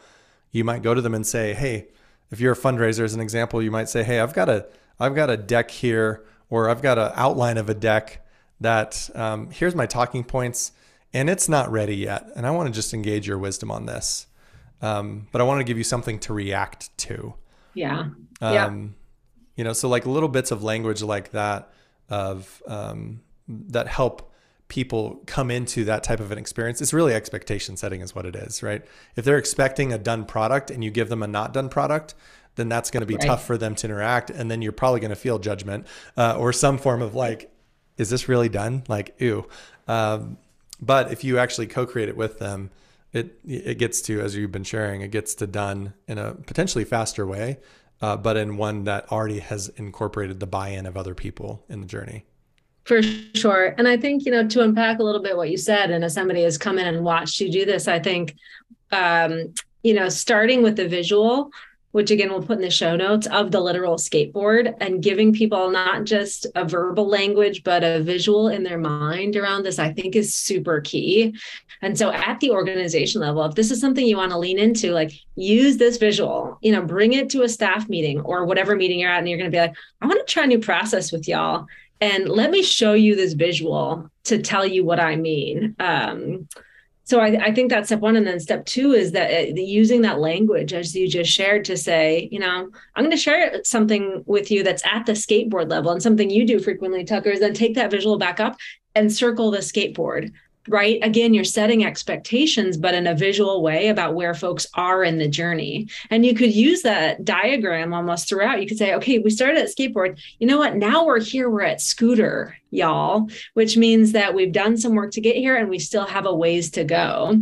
you 0.52 0.63
might 0.63 0.82
go 0.82 0.94
to 0.94 1.02
them 1.02 1.15
and 1.15 1.26
say, 1.26 1.54
"Hey, 1.54 1.88
if 2.32 2.39
you're 2.39 2.54
a 2.54 2.58
fundraiser, 2.58 3.04
as 3.04 3.13
an 3.13 3.22
example, 3.22 3.62
you 3.62 3.72
might 3.72 3.88
say, 3.88 4.04
"Hey, 4.04 4.20
I've 4.20 4.34
got 4.34 4.50
a 4.50 4.67
I've 5.00 5.15
got 5.15 5.30
a 5.30 5.38
deck 5.38 5.72
here, 5.72 6.26
or 6.50 6.70
I've 6.70 6.82
got 6.82 6.98
an 6.98 7.12
outline 7.15 7.58
of 7.58 7.70
a 7.70 7.74
deck 7.74 8.26
that 8.62 9.10
um, 9.13 9.52
here's 9.52 9.76
my 9.76 9.86
talking 9.86 10.24
points, 10.24 10.71
and 11.13 11.30
it's 11.30 11.50
not 11.50 11.71
ready 11.71 11.97
yet, 11.97 12.28
and 12.36 12.47
I 12.47 12.52
want 12.52 12.67
to 12.67 12.74
just 12.74 12.93
engage 12.93 13.28
your 13.28 13.38
wisdom 13.38 13.69
on 13.69 13.86
this, 13.86 14.28
um, 14.82 15.28
but 15.32 15.41
I 15.41 15.43
want 15.43 15.60
to 15.60 15.65
give 15.65 15.78
you 15.78 15.84
something 15.84 16.17
to 16.19 16.34
react 16.34 16.97
to." 17.00 17.34
Yeah. 17.74 18.00
Um, 18.41 18.54
yeah 18.54 18.71
you 19.56 19.63
know 19.63 19.74
so 19.74 19.88
like 19.88 20.06
little 20.06 20.30
bits 20.30 20.50
of 20.50 20.63
language 20.63 21.02
like 21.02 21.32
that 21.32 21.71
of 22.10 22.63
um, 22.67 23.21
that 23.47 23.88
help 23.88 24.34
people 24.69 25.21
come 25.26 25.52
into 25.52 25.84
that 25.86 26.04
type 26.04 26.19
of 26.19 26.32
an 26.32 26.38
experience 26.38 26.82
it's 26.82 26.93
really 26.93 27.13
expectation 27.13 27.76
setting 27.76 28.02
is 28.02 28.15
what 28.15 28.26
it 28.26 28.36
is 28.36 28.63
right 28.63 28.84
if 29.15 29.26
they're 29.26 29.38
expecting 29.38 29.93
a 29.93 29.97
done 29.97 30.26
product 30.26 30.71
and 30.71 30.84
you 30.84 30.89
give 30.89 31.10
them 31.10 31.21
a 31.21 31.28
not 31.28 31.54
done 31.54 31.69
product 31.69 32.15
then 32.56 32.69
that's 32.69 32.89
going 32.89 33.02
to 33.02 33.08
be 33.08 33.15
right. 33.15 33.28
tough 33.28 33.45
for 33.45 33.58
them 33.58 33.76
to 33.76 33.88
interact 33.88 34.30
and 34.30 34.50
then 34.50 34.62
you're 34.63 34.71
probably 34.71 35.00
going 35.00 35.10
to 35.10 35.15
feel 35.15 35.38
judgment 35.38 35.86
uh, 36.17 36.36
or 36.38 36.52
some 36.52 36.78
form 36.78 37.02
of 37.02 37.13
like 37.13 37.51
is 38.02 38.10
this 38.10 38.28
really 38.28 38.50
done 38.50 38.84
like 38.88 39.16
ew 39.20 39.48
um, 39.88 40.38
but 40.82 41.12
if 41.12 41.24
you 41.24 41.38
actually 41.38 41.68
co-create 41.68 42.10
it 42.10 42.18
with 42.18 42.40
them 42.40 42.70
it 43.14 43.40
it 43.46 43.78
gets 43.78 44.02
to 44.02 44.20
as 44.22 44.36
you've 44.36 44.52
been 44.52 44.64
sharing 44.64 45.02
it 45.02 45.12
gets 45.12 45.36
to 45.36 45.48
done 45.48 45.94
in 46.08 46.18
a 46.18 46.34
potentially 46.34 46.84
faster 46.84 47.26
way 47.26 47.58
uh, 48.02 48.18
but 48.18 48.36
in 48.36 48.58
one 48.58 48.84
that 48.86 49.12
already 49.12 49.40
has 49.40 49.70
incorporated 49.70 50.40
the 50.40 50.48
buy-in 50.48 50.86
of 50.86 50.98
other 50.98 51.14
people 51.14 51.64
in 51.70 51.82
the 51.82 51.88
journey. 51.88 52.26
For 52.86 53.02
sure. 53.04 53.76
And 53.78 53.88
I 53.88 53.96
think, 53.96 54.26
you 54.26 54.32
know, 54.32 54.48
to 54.48 54.64
unpack 54.64 55.00
a 55.00 55.04
little 55.04 55.22
bit 55.22 55.38
what 55.38 55.52
you 55.52 55.58
said, 55.58 55.92
and 55.92 56.04
as 56.04 56.16
somebody 56.16 56.42
has 56.44 56.58
come 56.58 56.80
in 56.80 56.88
and 56.88 57.06
watched 57.06 57.40
you 57.40 57.52
do 57.52 57.64
this, 57.64 57.88
I 57.88 58.00
think, 58.00 58.36
um, 58.92 59.54
you 59.84 59.94
know, 59.94 60.10
starting 60.10 60.64
with 60.64 60.78
the 60.78 60.88
visual, 60.88 61.52
which 61.91 62.12
again 62.12 62.30
we'll 62.30 62.41
put 62.41 62.58
in 62.58 62.62
the 62.62 62.69
show 62.69 62.95
notes 62.95 63.27
of 63.27 63.51
the 63.51 63.60
literal 63.60 63.95
skateboard 63.95 64.73
and 64.80 65.04
giving 65.04 65.34
people 65.34 65.69
not 65.69 66.04
just 66.04 66.47
a 66.56 66.65
verbal 66.65 67.08
language 67.08 67.63
but 67.63 67.84
a 67.84 68.01
visual 68.01 68.49
in 68.49 68.63
their 68.63 68.77
mind 68.77 69.36
around 69.36 69.63
this 69.63 69.80
i 69.80 69.91
think 69.91 70.15
is 70.15 70.34
super 70.34 70.82
key. 70.82 71.34
And 71.84 71.97
so 71.97 72.12
at 72.12 72.39
the 72.39 72.51
organization 72.51 73.21
level 73.21 73.43
if 73.45 73.56
this 73.56 73.71
is 73.71 73.82
something 73.82 74.06
you 74.06 74.17
want 74.17 74.32
to 74.32 74.38
lean 74.38 74.60
into 74.60 74.91
like 74.91 75.12
use 75.36 75.77
this 75.77 75.97
visual 75.97 76.60
you 76.62 76.71
know 76.71 76.84
bring 76.84 77.13
it 77.13 77.30
to 77.32 77.41
a 77.41 77.49
staff 77.49 77.89
meeting 77.89 78.19
or 78.21 78.45
whatever 78.45 78.75
meeting 78.75 78.99
you're 78.99 79.10
at 79.10 79.17
and 79.17 79.27
you're 79.27 79.39
going 79.39 79.49
to 79.49 79.56
be 79.56 79.60
like 79.60 79.73
i 80.01 80.06
want 80.06 80.19
to 80.25 80.32
try 80.32 80.43
a 80.43 80.47
new 80.47 80.60
process 80.60 81.12
with 81.12 81.27
y'all 81.27 81.65
and 82.01 82.30
let 82.30 82.51
me 82.51 82.63
show 82.63 82.93
you 82.93 83.15
this 83.15 83.34
visual 83.34 84.10
to 84.25 84.41
tell 84.41 84.65
you 84.65 84.84
what 84.84 84.99
i 84.99 85.15
mean. 85.15 85.75
Um, 85.80 86.47
so 87.12 87.19
I, 87.19 87.47
I, 87.47 87.54
think 87.54 87.69
that's 87.69 87.89
step 87.89 88.00
one 88.00 88.15
and 88.15 88.26
then 88.26 88.39
step 88.39 88.65
two 88.65 88.93
is 88.93 89.12
that 89.12 89.30
uh, 89.30 89.54
using 89.56 90.02
that 90.04 90.19
language 90.19 90.71
as 90.71 90.95
you 90.95 91.10
just 91.10 91.30
shared 91.30 91.65
to 91.65 91.76
say 91.76 92.30
you 92.32 92.39
know 92.39 92.69
i'm 92.95 93.04
going 93.04 93.12
to 93.12 93.17
share 93.17 93.62
something 93.65 94.24
with 94.26 94.50
you 94.50 94.63
that's 94.63 94.82
at 94.86 95.06
the 95.06 95.12
skateboard 95.12 95.69
level 95.69 95.91
and 95.91 96.02
something 96.02 96.30
you 96.30 96.47
do 96.47 96.58
frequently 96.58 97.04
tucker 97.04 97.30
is 97.30 97.41
then 97.41 97.54
take 97.54 97.76
that 97.76 97.91
visual 97.91 98.17
back 98.17 98.39
up 98.39 98.56
and 98.95 99.12
circle 99.12 99.52
the 99.52 99.58
skateboard 99.58 100.32
right? 100.67 101.00
Again 101.02 101.34
you're 101.34 101.43
setting 101.43 101.86
expectations 101.86 102.78
but 102.78 102.93
in 102.93 103.08
a 103.08 103.15
visual 103.15 103.62
way 103.62 103.88
about 103.88 104.15
where 104.15 104.34
folks 104.34 104.67
are 104.76 105.04
in 105.04 105.17
the 105.17 105.28
journey. 105.28 105.88
And 106.10 106.26
you 106.26 106.36
could 106.36 106.54
use 106.54 106.82
that 106.84 107.26
diagram 107.26 107.93
almost 107.93 108.30
throughout. 108.30 108.62
You 108.62 108.67
could 108.67 108.78
say 108.78 108.93
okay 108.95 109.19
we 109.19 109.30
started 109.30 109.58
at 109.58 109.69
skateboard. 109.69 110.19
You 110.39 110.47
know 110.47 110.58
what? 110.58 110.76
Now 110.76 111.06
we're 111.06 111.21
here. 111.21 111.50
We're 111.50 111.62
at 111.62 111.82
scooter 111.82 112.58
y'all 112.74 113.28
which 113.54 113.76
means 113.76 114.13
that 114.13 114.34
we've 114.34 114.54
done 114.54 114.78
some 114.78 114.95
work 114.95 115.12
to 115.12 115.19
get 115.19 115.36
here 115.36 115.58
and 115.58 115.69
we 115.69 115.78
still 115.78 116.06
have 116.06 116.26
a 116.26 116.34
ways 116.34 116.71
to 116.71 116.86
go. 116.86 117.38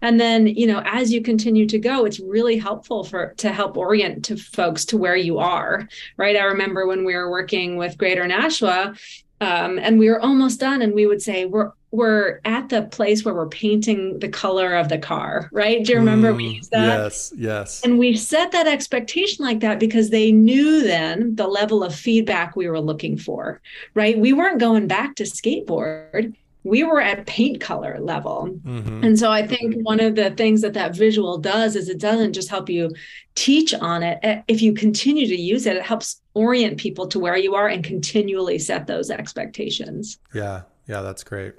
And 0.00 0.18
then 0.18 0.46
you 0.46 0.66
know 0.66 0.82
as 0.84 1.12
you 1.12 1.22
continue 1.22 1.66
to 1.66 1.78
go 1.78 2.04
it's 2.04 2.20
really 2.20 2.56
helpful 2.56 3.04
for 3.04 3.34
to 3.38 3.52
help 3.52 3.76
orient 3.76 4.24
to 4.26 4.36
folks 4.36 4.84
to 4.86 4.96
where 4.96 5.16
you 5.16 5.38
are 5.38 5.88
right? 6.16 6.36
I 6.36 6.44
remember 6.44 6.86
when 6.86 7.04
we 7.04 7.14
were 7.14 7.30
working 7.30 7.76
with 7.76 7.98
greater 7.98 8.26
nashville 8.26 8.94
um, 9.40 9.78
and 9.78 9.98
we 9.98 10.08
were 10.08 10.20
almost 10.20 10.60
done 10.60 10.82
and 10.82 10.92
we 10.94 11.06
would 11.06 11.22
say 11.22 11.46
we're 11.46 11.72
we're 11.92 12.40
at 12.44 12.68
the 12.68 12.82
place 12.82 13.24
where 13.24 13.34
we're 13.34 13.48
painting 13.48 14.20
the 14.20 14.28
color 14.28 14.74
of 14.74 14.88
the 14.88 14.98
car 14.98 15.48
right? 15.52 15.84
Do 15.84 15.92
you 15.92 15.98
remember 15.98 16.32
mm, 16.32 16.36
we 16.36 16.46
used 16.46 16.70
that? 16.70 16.86
yes 16.86 17.32
yes. 17.36 17.82
And 17.82 17.98
we 17.98 18.16
set 18.16 18.52
that 18.52 18.66
expectation 18.66 19.44
like 19.44 19.60
that 19.60 19.80
because 19.80 20.10
they 20.10 20.30
knew 20.30 20.82
then 20.82 21.34
the 21.34 21.48
level 21.48 21.82
of 21.82 21.94
feedback 21.94 22.54
we 22.54 22.68
were 22.68 22.80
looking 22.80 23.16
for 23.16 23.60
right? 23.94 24.18
We 24.18 24.32
weren't 24.32 24.60
going 24.60 24.86
back 24.86 25.16
to 25.16 25.24
skateboard 25.24 26.34
we 26.62 26.84
were 26.84 27.00
at 27.00 27.26
paint 27.26 27.60
color 27.60 27.98
level. 28.00 28.48
Mm-hmm. 28.62 29.04
And 29.04 29.18
so 29.18 29.30
I 29.30 29.46
think 29.46 29.76
one 29.82 30.00
of 30.00 30.14
the 30.14 30.30
things 30.30 30.60
that 30.60 30.74
that 30.74 30.94
visual 30.94 31.38
does 31.38 31.74
is 31.74 31.88
it 31.88 31.98
doesn't 31.98 32.34
just 32.34 32.48
help 32.48 32.68
you 32.68 32.90
teach 33.34 33.72
on 33.72 34.02
it. 34.02 34.42
If 34.46 34.60
you 34.60 34.74
continue 34.74 35.26
to 35.26 35.36
use 35.36 35.66
it, 35.66 35.76
it 35.76 35.82
helps 35.82 36.20
orient 36.34 36.78
people 36.78 37.06
to 37.08 37.18
where 37.18 37.36
you 37.36 37.54
are 37.54 37.68
and 37.68 37.82
continually 37.82 38.58
set 38.58 38.86
those 38.86 39.10
expectations. 39.10 40.18
Yeah. 40.34 40.62
Yeah. 40.86 41.00
That's 41.00 41.24
great. 41.24 41.54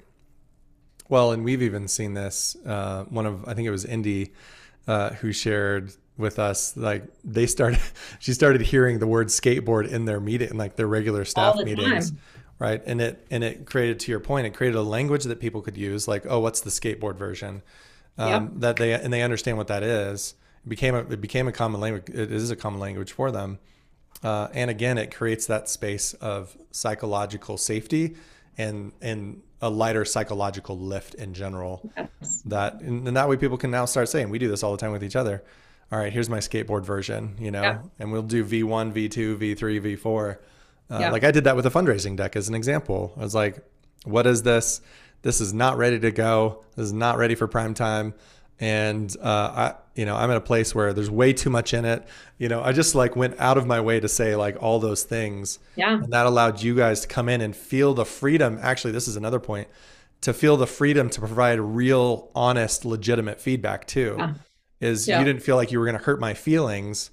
Well, 1.08 1.32
and 1.32 1.44
we've 1.44 1.62
even 1.62 1.88
seen 1.88 2.14
this. 2.14 2.56
Uh, 2.64 3.04
one 3.04 3.26
of, 3.26 3.46
I 3.48 3.54
think 3.54 3.66
it 3.66 3.72
was 3.72 3.84
Indy 3.84 4.32
uh, 4.86 5.10
who 5.10 5.32
shared 5.32 5.92
with 6.18 6.38
us 6.38 6.76
like 6.76 7.04
they 7.24 7.46
started 7.46 7.80
she 8.18 8.34
started 8.34 8.60
hearing 8.60 8.98
the 8.98 9.06
word 9.06 9.28
skateboard 9.28 9.88
in 9.88 10.04
their 10.04 10.20
meeting 10.20 10.54
like 10.58 10.76
their 10.76 10.86
regular 10.86 11.24
staff 11.24 11.56
meetings 11.56 12.10
time 12.10 12.20
right? 12.58 12.82
And 12.86 13.00
it 13.00 13.26
and 13.30 13.42
it 13.42 13.66
created 13.66 14.00
to 14.00 14.10
your 14.10 14.20
point 14.20 14.46
it 14.46 14.54
created 14.54 14.76
a 14.76 14.82
language 14.82 15.24
that 15.24 15.40
people 15.40 15.62
could 15.62 15.76
use 15.76 16.06
like 16.06 16.24
oh 16.28 16.40
what's 16.40 16.60
the 16.60 16.70
skateboard 16.70 17.16
version? 17.16 17.62
Um, 18.18 18.28
yep. 18.28 18.52
that 18.56 18.76
they 18.76 18.92
and 18.92 19.12
they 19.12 19.22
understand 19.22 19.58
what 19.58 19.68
that 19.68 19.82
is. 19.82 20.34
It 20.64 20.68
became 20.68 20.94
a 20.94 21.00
it 21.00 21.20
became 21.20 21.48
a 21.48 21.52
common 21.52 21.80
language 21.80 22.08
it 22.08 22.30
is 22.30 22.50
a 22.50 22.56
common 22.56 22.80
language 22.80 23.12
for 23.12 23.30
them. 23.30 23.58
Uh, 24.22 24.48
and 24.52 24.70
again 24.70 24.98
it 24.98 25.14
creates 25.14 25.46
that 25.46 25.68
space 25.68 26.14
of 26.14 26.56
psychological 26.70 27.58
safety 27.58 28.16
and 28.56 28.92
and 29.00 29.42
a 29.60 29.70
lighter 29.70 30.04
psychological 30.04 30.78
lift 30.78 31.14
in 31.14 31.34
general. 31.34 31.90
Yes. 31.96 32.42
that 32.46 32.80
and, 32.80 33.06
and, 33.08 33.16
that 33.16 33.28
way 33.28 33.36
people 33.36 33.58
can 33.58 33.70
now 33.70 33.84
start 33.84 34.08
saying 34.08 34.28
we 34.28 34.38
do 34.38 34.48
this 34.48 34.62
all 34.62 34.72
the 34.72 34.78
time 34.78 34.92
with 34.92 35.04
each 35.04 35.16
other. 35.16 35.42
All 35.90 35.98
right 35.98 36.12
here's 36.12 36.28
my 36.28 36.38
skateboard 36.38 36.84
version 36.84 37.36
you 37.40 37.50
know? 37.50 37.62
Yep. 37.62 37.84
and 37.98 38.12
we'll 38.12 38.22
do 38.22 38.44
v1 38.44 38.92
v2 38.92 39.38
v3 39.38 39.96
v4 39.96 40.38
uh, 40.92 40.98
yeah. 41.00 41.10
Like 41.10 41.24
I 41.24 41.30
did 41.30 41.44
that 41.44 41.56
with 41.56 41.64
a 41.64 41.70
fundraising 41.70 42.16
deck 42.16 42.36
as 42.36 42.48
an 42.48 42.54
example. 42.54 43.14
I 43.16 43.20
was 43.20 43.34
like, 43.34 43.64
what 44.04 44.26
is 44.26 44.42
this? 44.42 44.82
This 45.22 45.40
is 45.40 45.54
not 45.54 45.78
ready 45.78 45.98
to 46.00 46.10
go. 46.10 46.64
This 46.76 46.86
is 46.86 46.92
not 46.92 47.16
ready 47.16 47.34
for 47.34 47.46
prime 47.48 47.72
time. 47.74 48.14
And 48.60 49.14
uh, 49.20 49.24
I, 49.26 49.74
you 49.94 50.04
know, 50.04 50.14
I'm 50.14 50.30
at 50.30 50.36
a 50.36 50.42
place 50.42 50.74
where 50.74 50.92
there's 50.92 51.10
way 51.10 51.32
too 51.32 51.50
much 51.50 51.72
in 51.72 51.84
it. 51.84 52.06
You 52.38 52.48
know, 52.48 52.62
I 52.62 52.72
just 52.72 52.94
like 52.94 53.16
went 53.16 53.40
out 53.40 53.56
of 53.56 53.66
my 53.66 53.80
way 53.80 54.00
to 54.00 54.08
say 54.08 54.36
like 54.36 54.62
all 54.62 54.78
those 54.78 55.02
things. 55.02 55.58
Yeah. 55.76 55.94
And 55.94 56.12
that 56.12 56.26
allowed 56.26 56.62
you 56.62 56.76
guys 56.76 57.00
to 57.00 57.08
come 57.08 57.28
in 57.28 57.40
and 57.40 57.56
feel 57.56 57.94
the 57.94 58.04
freedom. 58.04 58.58
Actually, 58.60 58.92
this 58.92 59.08
is 59.08 59.16
another 59.16 59.40
point 59.40 59.68
to 60.20 60.32
feel 60.32 60.56
the 60.56 60.66
freedom 60.66 61.08
to 61.10 61.20
provide 61.20 61.58
real, 61.58 62.30
honest, 62.34 62.84
legitimate 62.84 63.40
feedback 63.40 63.86
too. 63.86 64.16
Yeah. 64.18 64.34
Is 64.80 65.08
yeah. 65.08 65.20
you 65.20 65.24
didn't 65.24 65.42
feel 65.42 65.56
like 65.56 65.70
you 65.70 65.78
were 65.78 65.86
going 65.86 65.98
to 65.98 66.04
hurt 66.04 66.20
my 66.20 66.34
feelings, 66.34 67.10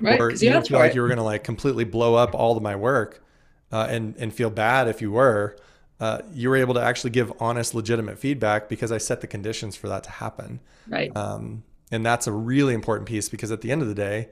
right, 0.00 0.20
or 0.20 0.30
you, 0.30 0.36
didn't 0.36 0.66
feel 0.66 0.78
like 0.78 0.94
you 0.94 1.02
were 1.02 1.08
going 1.08 1.18
to 1.18 1.24
like 1.24 1.44
completely 1.44 1.84
blow 1.84 2.14
up 2.14 2.34
all 2.34 2.56
of 2.56 2.62
my 2.62 2.76
work, 2.76 3.24
uh, 3.72 3.86
and 3.88 4.16
and 4.16 4.32
feel 4.32 4.50
bad 4.50 4.88
if 4.88 5.00
you 5.00 5.12
were. 5.12 5.56
Uh, 6.00 6.20
you 6.32 6.48
were 6.48 6.56
able 6.56 6.74
to 6.74 6.80
actually 6.80 7.10
give 7.10 7.32
honest, 7.40 7.74
legitimate 7.74 8.18
feedback 8.18 8.68
because 8.68 8.92
I 8.92 8.98
set 8.98 9.20
the 9.20 9.26
conditions 9.26 9.74
for 9.74 9.88
that 9.88 10.04
to 10.04 10.10
happen. 10.10 10.60
Right. 10.86 11.14
Um, 11.16 11.64
and 11.90 12.06
that's 12.06 12.28
a 12.28 12.32
really 12.32 12.72
important 12.72 13.08
piece 13.08 13.28
because 13.28 13.50
at 13.50 13.62
the 13.62 13.72
end 13.72 13.82
of 13.82 13.88
the 13.88 13.96
day, 13.96 14.28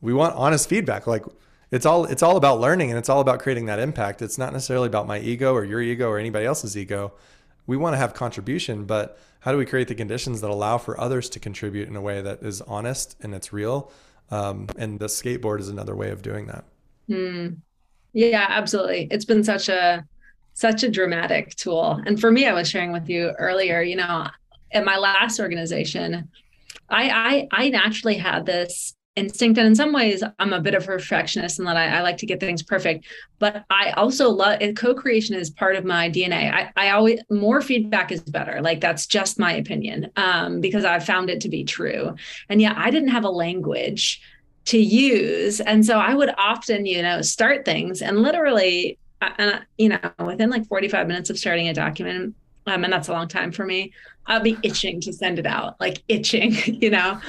we 0.00 0.14
want 0.14 0.34
honest 0.34 0.66
feedback. 0.66 1.06
Like 1.06 1.24
it's 1.70 1.84
all 1.84 2.06
it's 2.06 2.22
all 2.22 2.36
about 2.36 2.58
learning 2.58 2.90
and 2.90 2.98
it's 2.98 3.10
all 3.10 3.20
about 3.20 3.40
creating 3.40 3.66
that 3.66 3.78
impact. 3.78 4.22
It's 4.22 4.38
not 4.38 4.52
necessarily 4.52 4.86
about 4.86 5.06
my 5.06 5.18
ego 5.18 5.52
or 5.52 5.64
your 5.64 5.82
ego 5.82 6.08
or 6.08 6.18
anybody 6.18 6.46
else's 6.46 6.76
ego 6.76 7.12
we 7.66 7.76
want 7.76 7.94
to 7.94 7.98
have 7.98 8.14
contribution, 8.14 8.84
but 8.84 9.18
how 9.40 9.52
do 9.52 9.58
we 9.58 9.66
create 9.66 9.88
the 9.88 9.94
conditions 9.94 10.40
that 10.40 10.50
allow 10.50 10.78
for 10.78 11.00
others 11.00 11.28
to 11.30 11.40
contribute 11.40 11.88
in 11.88 11.96
a 11.96 12.00
way 12.00 12.20
that 12.20 12.42
is 12.42 12.60
honest 12.62 13.16
and 13.20 13.34
it's 13.34 13.52
real? 13.52 13.90
Um, 14.30 14.68
and 14.78 14.98
the 14.98 15.06
skateboard 15.06 15.60
is 15.60 15.68
another 15.68 15.94
way 15.94 16.10
of 16.10 16.22
doing 16.22 16.46
that. 16.46 16.64
Hmm. 17.08 17.48
Yeah, 18.12 18.46
absolutely. 18.48 19.08
It's 19.10 19.24
been 19.24 19.44
such 19.44 19.68
a 19.68 20.04
such 20.54 20.84
a 20.84 20.90
dramatic 20.90 21.54
tool. 21.56 22.00
And 22.06 22.20
for 22.20 22.30
me, 22.30 22.46
I 22.46 22.52
was 22.52 22.70
sharing 22.70 22.92
with 22.92 23.08
you 23.08 23.32
earlier, 23.38 23.82
you 23.82 23.96
know, 23.96 24.28
at 24.72 24.84
my 24.84 24.96
last 24.96 25.40
organization, 25.40 26.28
I 26.88 27.48
I, 27.52 27.64
I 27.64 27.68
naturally 27.70 28.16
had 28.16 28.46
this 28.46 28.94
instinct 29.16 29.58
and 29.58 29.66
in 29.66 29.74
some 29.74 29.92
ways 29.92 30.22
i'm 30.38 30.52
a 30.52 30.60
bit 30.60 30.74
of 30.74 30.82
a 30.82 30.86
perfectionist 30.86 31.58
and 31.58 31.68
that 31.68 31.76
I, 31.76 31.98
I, 31.98 32.02
like 32.02 32.16
to 32.18 32.26
get 32.26 32.40
things 32.40 32.62
perfect. 32.62 33.06
But 33.38 33.64
i 33.70 33.90
also 33.92 34.28
love 34.28 34.60
co-creation 34.76 35.36
is 35.36 35.50
part 35.50 35.76
of 35.76 35.84
my 35.84 36.10
dna 36.10 36.52
I, 36.52 36.72
I 36.76 36.90
always 36.90 37.20
more 37.30 37.60
feedback 37.60 38.10
is 38.10 38.20
better. 38.22 38.60
Like 38.60 38.80
that's 38.80 39.06
just 39.06 39.38
my 39.38 39.52
opinion 39.52 40.10
um, 40.16 40.60
because 40.60 40.84
i've 40.84 41.04
found 41.04 41.30
it 41.30 41.40
to 41.42 41.48
be 41.48 41.64
true. 41.64 42.14
And 42.48 42.60
yet 42.60 42.76
i 42.76 42.90
didn't 42.90 43.10
have 43.10 43.24
a 43.24 43.30
language 43.30 44.20
to 44.66 44.78
use. 44.78 45.60
And 45.60 45.84
so 45.84 45.98
i 45.98 46.14
would 46.14 46.30
often 46.36 46.86
you 46.86 47.02
know 47.02 47.22
start 47.22 47.64
things 47.64 48.02
and 48.02 48.22
literally 48.22 48.98
uh, 49.22 49.60
you 49.78 49.90
know 49.90 50.00
within 50.24 50.50
like 50.50 50.66
45 50.66 51.06
minutes 51.06 51.30
of 51.30 51.38
starting 51.38 51.68
a 51.68 51.74
document 51.74 52.34
um, 52.66 52.84
and 52.84 52.92
that's 52.92 53.08
a 53.08 53.12
long 53.12 53.28
time 53.28 53.52
for 53.52 53.64
me 53.64 53.92
i'll 54.26 54.40
be 54.40 54.58
itching 54.62 55.00
to 55.00 55.12
send 55.12 55.38
it 55.38 55.46
out 55.46 55.78
like 55.80 56.02
itching 56.08 56.54
you 56.66 56.90
know 56.90 57.20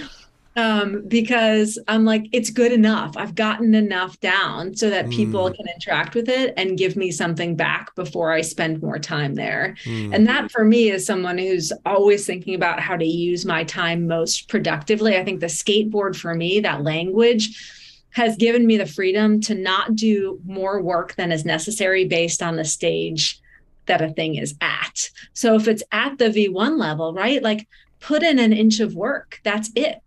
um, 0.55 1.03
because 1.07 1.77
I'm 1.87 2.05
like, 2.05 2.27
it's 2.31 2.49
good 2.49 2.71
enough. 2.71 3.17
I've 3.17 3.35
gotten 3.35 3.75
enough 3.75 4.19
down 4.21 4.75
so 4.75 4.89
that 4.89 5.09
people 5.09 5.49
mm. 5.49 5.55
can 5.55 5.67
interact 5.67 6.15
with 6.15 6.29
it 6.29 6.53
and 6.55 6.77
give 6.77 6.95
me 6.95 7.11
something 7.11 7.55
back 7.55 7.93
before 7.95 8.31
I 8.31 8.41
spend 8.41 8.81
more 8.81 8.97
time 8.97 9.35
there. 9.35 9.75
Mm. 9.83 10.15
And 10.15 10.27
that 10.27 10.51
for 10.51 10.63
me 10.63 10.89
is 10.91 11.05
someone 11.05 11.37
who's 11.37 11.73
always 11.85 12.25
thinking 12.25 12.55
about 12.55 12.79
how 12.79 12.95
to 12.95 13.05
use 13.05 13.45
my 13.45 13.65
time 13.65 14.07
most 14.07 14.47
productively. 14.47 15.17
I 15.17 15.25
think 15.25 15.41
the 15.41 15.47
skateboard 15.47 16.15
for 16.15 16.33
me, 16.33 16.61
that 16.61 16.83
language, 16.83 17.71
has 18.11 18.37
given 18.37 18.65
me 18.65 18.77
the 18.77 18.85
freedom 18.85 19.41
to 19.41 19.55
not 19.55 19.93
do 19.93 20.39
more 20.45 20.81
work 20.81 21.15
than 21.15 21.33
is 21.33 21.43
necessary 21.43 22.05
based 22.05 22.41
on 22.41 22.55
the 22.55 22.63
stage 22.63 23.41
that 23.87 24.01
a 24.01 24.13
thing 24.13 24.35
is 24.35 24.55
at. 24.61 25.09
So 25.33 25.55
if 25.55 25.67
it's 25.67 25.83
at 25.91 26.17
the 26.17 26.29
V1 26.29 26.79
level, 26.79 27.13
right? 27.13 27.43
Like 27.43 27.67
put 27.99 28.23
in 28.23 28.39
an 28.39 28.53
inch 28.53 28.79
of 28.79 28.95
work. 28.95 29.41
That's 29.43 29.69
it 29.75 30.01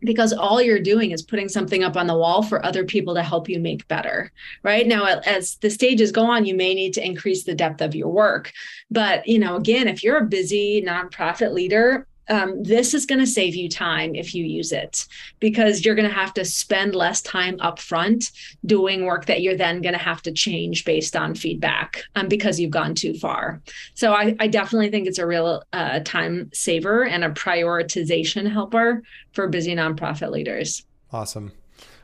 because 0.00 0.32
all 0.32 0.60
you're 0.60 0.80
doing 0.80 1.10
is 1.10 1.22
putting 1.22 1.48
something 1.48 1.82
up 1.82 1.96
on 1.96 2.06
the 2.06 2.16
wall 2.16 2.42
for 2.42 2.64
other 2.64 2.84
people 2.84 3.14
to 3.14 3.22
help 3.22 3.48
you 3.48 3.58
make 3.58 3.86
better 3.88 4.32
right? 4.62 4.86
Now 4.86 5.04
as 5.04 5.56
the 5.56 5.70
stages 5.70 6.12
go 6.12 6.24
on 6.24 6.46
you 6.46 6.54
may 6.54 6.74
need 6.74 6.94
to 6.94 7.04
increase 7.04 7.44
the 7.44 7.54
depth 7.54 7.80
of 7.80 7.94
your 7.94 8.08
work. 8.08 8.52
But 8.90 9.26
you 9.26 9.38
know 9.38 9.56
again 9.56 9.88
if 9.88 10.02
you're 10.02 10.18
a 10.18 10.26
busy 10.26 10.82
nonprofit 10.82 11.52
leader 11.52 12.06
um, 12.28 12.62
this 12.62 12.94
is 12.94 13.06
going 13.06 13.18
to 13.18 13.26
save 13.26 13.54
you 13.54 13.68
time 13.68 14.14
if 14.14 14.34
you 14.34 14.44
use 14.44 14.72
it 14.72 15.06
because 15.40 15.84
you're 15.84 15.94
going 15.94 16.08
to 16.08 16.14
have 16.14 16.32
to 16.34 16.44
spend 16.44 16.94
less 16.94 17.20
time 17.22 17.58
upfront 17.58 18.30
doing 18.64 19.04
work 19.04 19.26
that 19.26 19.42
you're 19.42 19.56
then 19.56 19.80
going 19.80 19.94
to 19.94 19.98
have 19.98 20.22
to 20.22 20.32
change 20.32 20.84
based 20.84 21.16
on 21.16 21.34
feedback 21.34 22.04
um, 22.14 22.28
because 22.28 22.60
you've 22.60 22.70
gone 22.70 22.94
too 22.94 23.14
far. 23.14 23.60
So 23.94 24.12
I, 24.12 24.36
I 24.38 24.46
definitely 24.46 24.90
think 24.90 25.06
it's 25.06 25.18
a 25.18 25.26
real 25.26 25.62
uh, 25.72 26.00
time 26.04 26.50
saver 26.52 27.04
and 27.04 27.24
a 27.24 27.30
prioritization 27.30 28.50
helper 28.50 29.02
for 29.32 29.48
busy 29.48 29.74
nonprofit 29.74 30.30
leaders. 30.30 30.84
Awesome. 31.12 31.52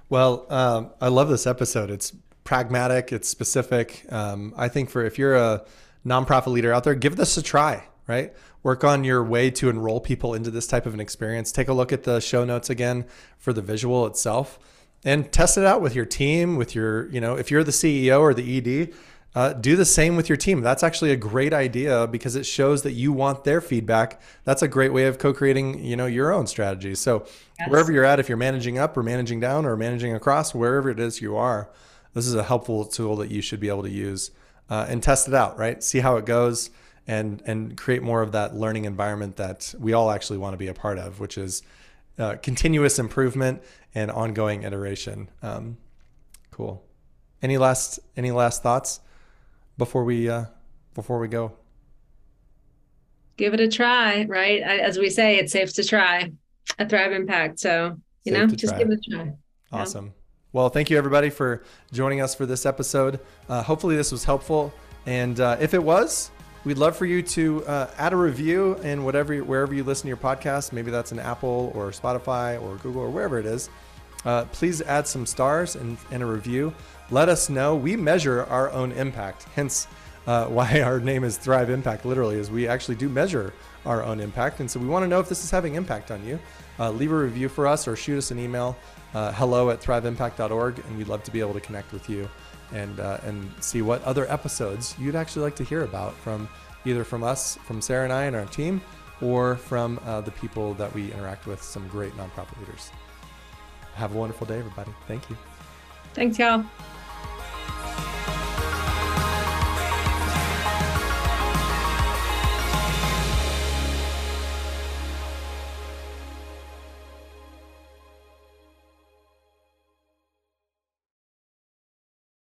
Well, 0.09 0.47
um, 0.51 0.91
I 1.01 1.09
love 1.09 1.29
this 1.29 1.47
episode. 1.47 1.91
It's 1.91 2.13
pragmatic, 2.45 3.13
it's 3.13 3.29
specific. 3.29 4.07
Um, 4.11 4.55
I 4.57 4.69
think 4.69 4.89
for 4.89 5.05
if 5.05 5.19
you're 5.19 5.35
a 5.35 5.65
nonprofit 6.07 6.47
leader 6.47 6.73
out 6.73 6.85
there, 6.85 6.95
give 6.95 7.17
this 7.17 7.37
a 7.37 7.43
try, 7.43 7.85
right? 8.07 8.33
Work 8.67 8.83
on 8.83 9.05
your 9.05 9.23
way 9.23 9.49
to 9.49 9.69
enroll 9.69 10.01
people 10.01 10.35
into 10.35 10.51
this 10.51 10.67
type 10.67 10.87
of 10.87 10.93
an 10.93 10.99
experience. 10.99 11.53
Take 11.53 11.69
a 11.69 11.73
look 11.73 11.93
at 11.93 12.03
the 12.03 12.19
show 12.19 12.45
notes 12.45 12.69
again 12.69 13.05
for 13.39 13.53
the 13.53 13.63
visual 13.63 14.07
itself 14.07 14.59
and 15.05 15.31
test 15.31 15.57
it 15.57 15.65
out 15.65 15.81
with 15.81 15.95
your 15.95 16.05
team, 16.05 16.57
with 16.57 16.75
your, 16.75 17.09
you 17.11 17.21
know, 17.21 17.37
if 17.37 17.49
you're 17.49 17.63
the 17.63 17.71
CEO 17.71 18.21
or 18.21 18.35
the 18.35 18.59
ED, 18.59 18.93
uh, 19.37 19.53
do 19.53 19.77
the 19.77 19.85
same 19.85 20.17
with 20.17 20.29
your 20.29 20.37
team. 20.37 20.63
That's 20.63 20.83
actually 20.83 21.13
a 21.13 21.17
great 21.17 21.53
idea 21.53 22.09
because 22.09 22.35
it 22.35 22.45
shows 22.45 22.83
that 22.83 22.91
you 22.91 23.13
want 23.13 23.45
their 23.45 23.61
feedback. 23.61 24.21
That's 24.43 24.63
a 24.63 24.69
great 24.69 24.93
way 24.93 25.05
of 25.05 25.21
co-creating, 25.21 25.85
you 25.85 25.95
know, 25.95 26.07
your 26.07 26.33
own 26.33 26.49
strategies. 26.49 26.99
So 26.99 27.25
yes. 27.61 27.71
wherever 27.71 27.93
you're 27.93 28.05
at, 28.05 28.19
if 28.19 28.29
you're 28.29 28.37
managing 28.37 28.79
up 28.79 28.97
or 28.97 29.05
managing 29.05 29.39
down 29.39 29.65
or 29.65 29.77
managing 29.77 30.13
across, 30.13 30.57
wherever 30.57 30.91
it 30.91 30.99
is 30.99 31.21
you 31.21 31.37
are, 31.37 31.71
this 32.15 32.27
is 32.27 32.35
a 32.35 32.43
helpful 32.43 32.85
tool 32.85 33.15
that 33.15 33.31
you 33.31 33.43
should 33.43 33.61
be 33.61 33.69
able 33.69 33.85
to 33.85 33.91
use 33.91 34.33
uh, 34.69 34.87
and 34.89 35.05
test 35.05 35.29
it 35.29 35.35
out, 35.35 35.57
right? 35.57 35.85
See 35.85 36.01
how 36.01 36.17
it 36.17 36.27
goes 36.27 36.71
and 37.07 37.43
and 37.47 37.77
create 37.77 38.03
more 38.03 38.23
of 38.23 38.33
that 38.33 38.55
learning 38.55 38.85
environment 38.85 39.37
that 39.37 39.75
we 39.79 39.93
all 39.93 40.11
actually 40.11 40.39
want 40.39 40.55
to 40.55 40.59
be 40.59 40.69
a 40.69 40.75
part 40.75 40.99
of, 40.99 41.21
which 41.21 41.39
is 41.39 41.63
uh, 42.19 42.37
continuous 42.43 42.99
improvement 42.99 43.63
and 43.95 44.11
ongoing 44.11 44.63
iteration. 44.63 45.29
Um, 45.43 45.77
cool. 46.51 46.83
Any 47.43 47.59
last 47.59 48.01
any 48.17 48.31
last 48.31 48.63
thoughts 48.63 49.01
before 49.79 50.05
we 50.05 50.29
uh, 50.29 50.47
before 50.95 51.19
we 51.19 51.29
go? 51.29 51.53
Give 53.37 53.53
it 53.53 53.61
a 53.61 53.69
try, 53.69 54.25
right? 54.25 54.63
As 54.63 54.99
we 54.99 55.11
say, 55.11 55.37
it's 55.37 55.53
safe 55.53 55.75
to 55.75 55.85
try 55.85 56.33
a 56.79 56.89
Thrive 56.89 57.13
Impact. 57.13 57.61
So 57.61 57.99
you 58.25 58.33
safe 58.33 58.51
know, 58.51 58.57
just 58.57 58.73
try. 58.73 58.79
give 58.79 58.91
it 58.91 59.07
a 59.07 59.11
try. 59.11 59.33
Awesome. 59.73 60.07
Yeah. 60.07 60.13
Well, 60.53 60.69
thank 60.71 60.89
you 60.89 60.97
everybody 60.97 61.29
for 61.29 61.63
joining 61.93 62.23
us 62.23 62.35
for 62.35 62.47
this 62.47 62.65
episode. 62.65 63.21
Uh, 63.49 63.63
hopefully, 63.63 63.95
this 63.95 64.11
was 64.11 64.25
helpful. 64.25 64.73
And 65.05 65.39
uh, 65.39 65.59
if 65.61 65.75
it 65.75 65.83
was, 65.83 66.31
We'd 66.67 66.79
love 66.79 66.97
for 66.97 67.07
you 67.07 67.23
to 67.23 67.65
uh, 67.65 67.91
add 67.97 68.13
a 68.13 68.17
review 68.17 68.75
in 68.83 69.05
whatever 69.05 69.37
wherever 69.39 69.73
you 69.73 69.85
listen 69.85 70.03
to 70.03 70.09
your 70.09 70.17
podcast. 70.17 70.73
Maybe 70.73 70.91
that's 70.91 71.13
an 71.13 71.21
Apple 71.21 71.71
or 71.77 71.93
Spotify 71.93 72.61
or 72.61 72.75
Google 72.79 73.03
or 73.03 73.09
wherever 73.09 73.39
it 73.39 73.47
is. 73.47 73.71
Uh, 74.25 74.47
please 74.47 74.83
add 74.83 75.07
some 75.07 75.27
stars 75.27 75.77
and, 75.77 75.97
and, 76.11 76.25
a 76.25 76.27
review. 76.27 76.75
Let 77.09 77.29
us 77.29 77.49
know. 77.49 77.77
We 77.77 77.95
measure 77.95 78.47
our 78.47 78.69
own 78.73 78.91
impact. 78.91 79.45
Hence, 79.55 79.87
uh, 80.27 80.47
why 80.47 80.81
our 80.81 80.99
name 80.99 81.23
is 81.23 81.39
Thrive 81.39 81.71
Impact. 81.71 82.05
Literally, 82.05 82.35
is 82.35 82.51
we 82.51 82.67
actually 82.67 82.97
do 82.97 83.09
measure 83.09 83.55
our 83.85 84.03
own 84.03 84.19
impact, 84.19 84.59
and 84.59 84.69
so 84.69 84.81
we 84.81 84.89
want 84.89 85.05
to 85.05 85.09
know 85.09 85.21
if 85.21 85.29
this 85.29 85.45
is 85.45 85.53
having 85.53 85.77
impact 85.77 86.11
on 86.11 86.27
you. 86.27 86.37
Uh, 86.81 86.91
leave 86.91 87.13
a 87.13 87.17
review 87.17 87.49
for 87.49 87.69
us 87.69 87.87
or 87.87 87.95
shoot 87.95 88.19
us 88.19 88.33
an 88.33 88.41
email. 88.41 88.77
Uh, 89.15 89.31
hello 89.31 89.71
at 89.71 89.81
thriveimpact.org, 89.81 90.81
and 90.81 90.99
we'd 90.99 91.07
love 91.07 91.23
to 91.23 91.31
be 91.31 91.39
able 91.39 91.55
to 91.55 91.61
connect 91.61 91.93
with 91.93 92.11
you 92.11 92.29
and 92.73 93.01
uh, 93.01 93.19
and 93.25 93.51
see 93.61 93.83
what 93.83 94.03
other 94.05 94.31
episodes 94.31 94.95
you'd 94.99 95.17
actually 95.17 95.43
like 95.43 95.57
to 95.57 95.65
hear 95.65 95.85
about 95.85 96.15
from 96.15 96.49
either 96.85 97.05
from 97.05 97.25
us, 97.25 97.57
from 97.65 97.81
Sarah 97.81 98.05
and 98.05 98.13
I 98.13 98.25
and 98.25 98.37
our 98.37 98.47
team, 98.47 98.81
or 99.21 99.57
from 99.57 100.01
uh, 100.05 100.21
the 100.21 100.31
people 100.33 100.75
that 100.75 100.93
we 100.95 101.13
interact 101.13 101.47
with, 101.47 101.63
some 101.63 101.87
great 101.89 102.13
nonprofit 102.13 102.59
leaders. 102.61 102.91
Have 103.95 104.15
a 104.15 104.19
wonderful 104.19 104.47
day, 104.47 104.59
everybody. 104.59 104.93
Thank 105.09 105.29
you. 105.31 105.37
Thanks, 106.15 106.39
y'all. 106.39 106.65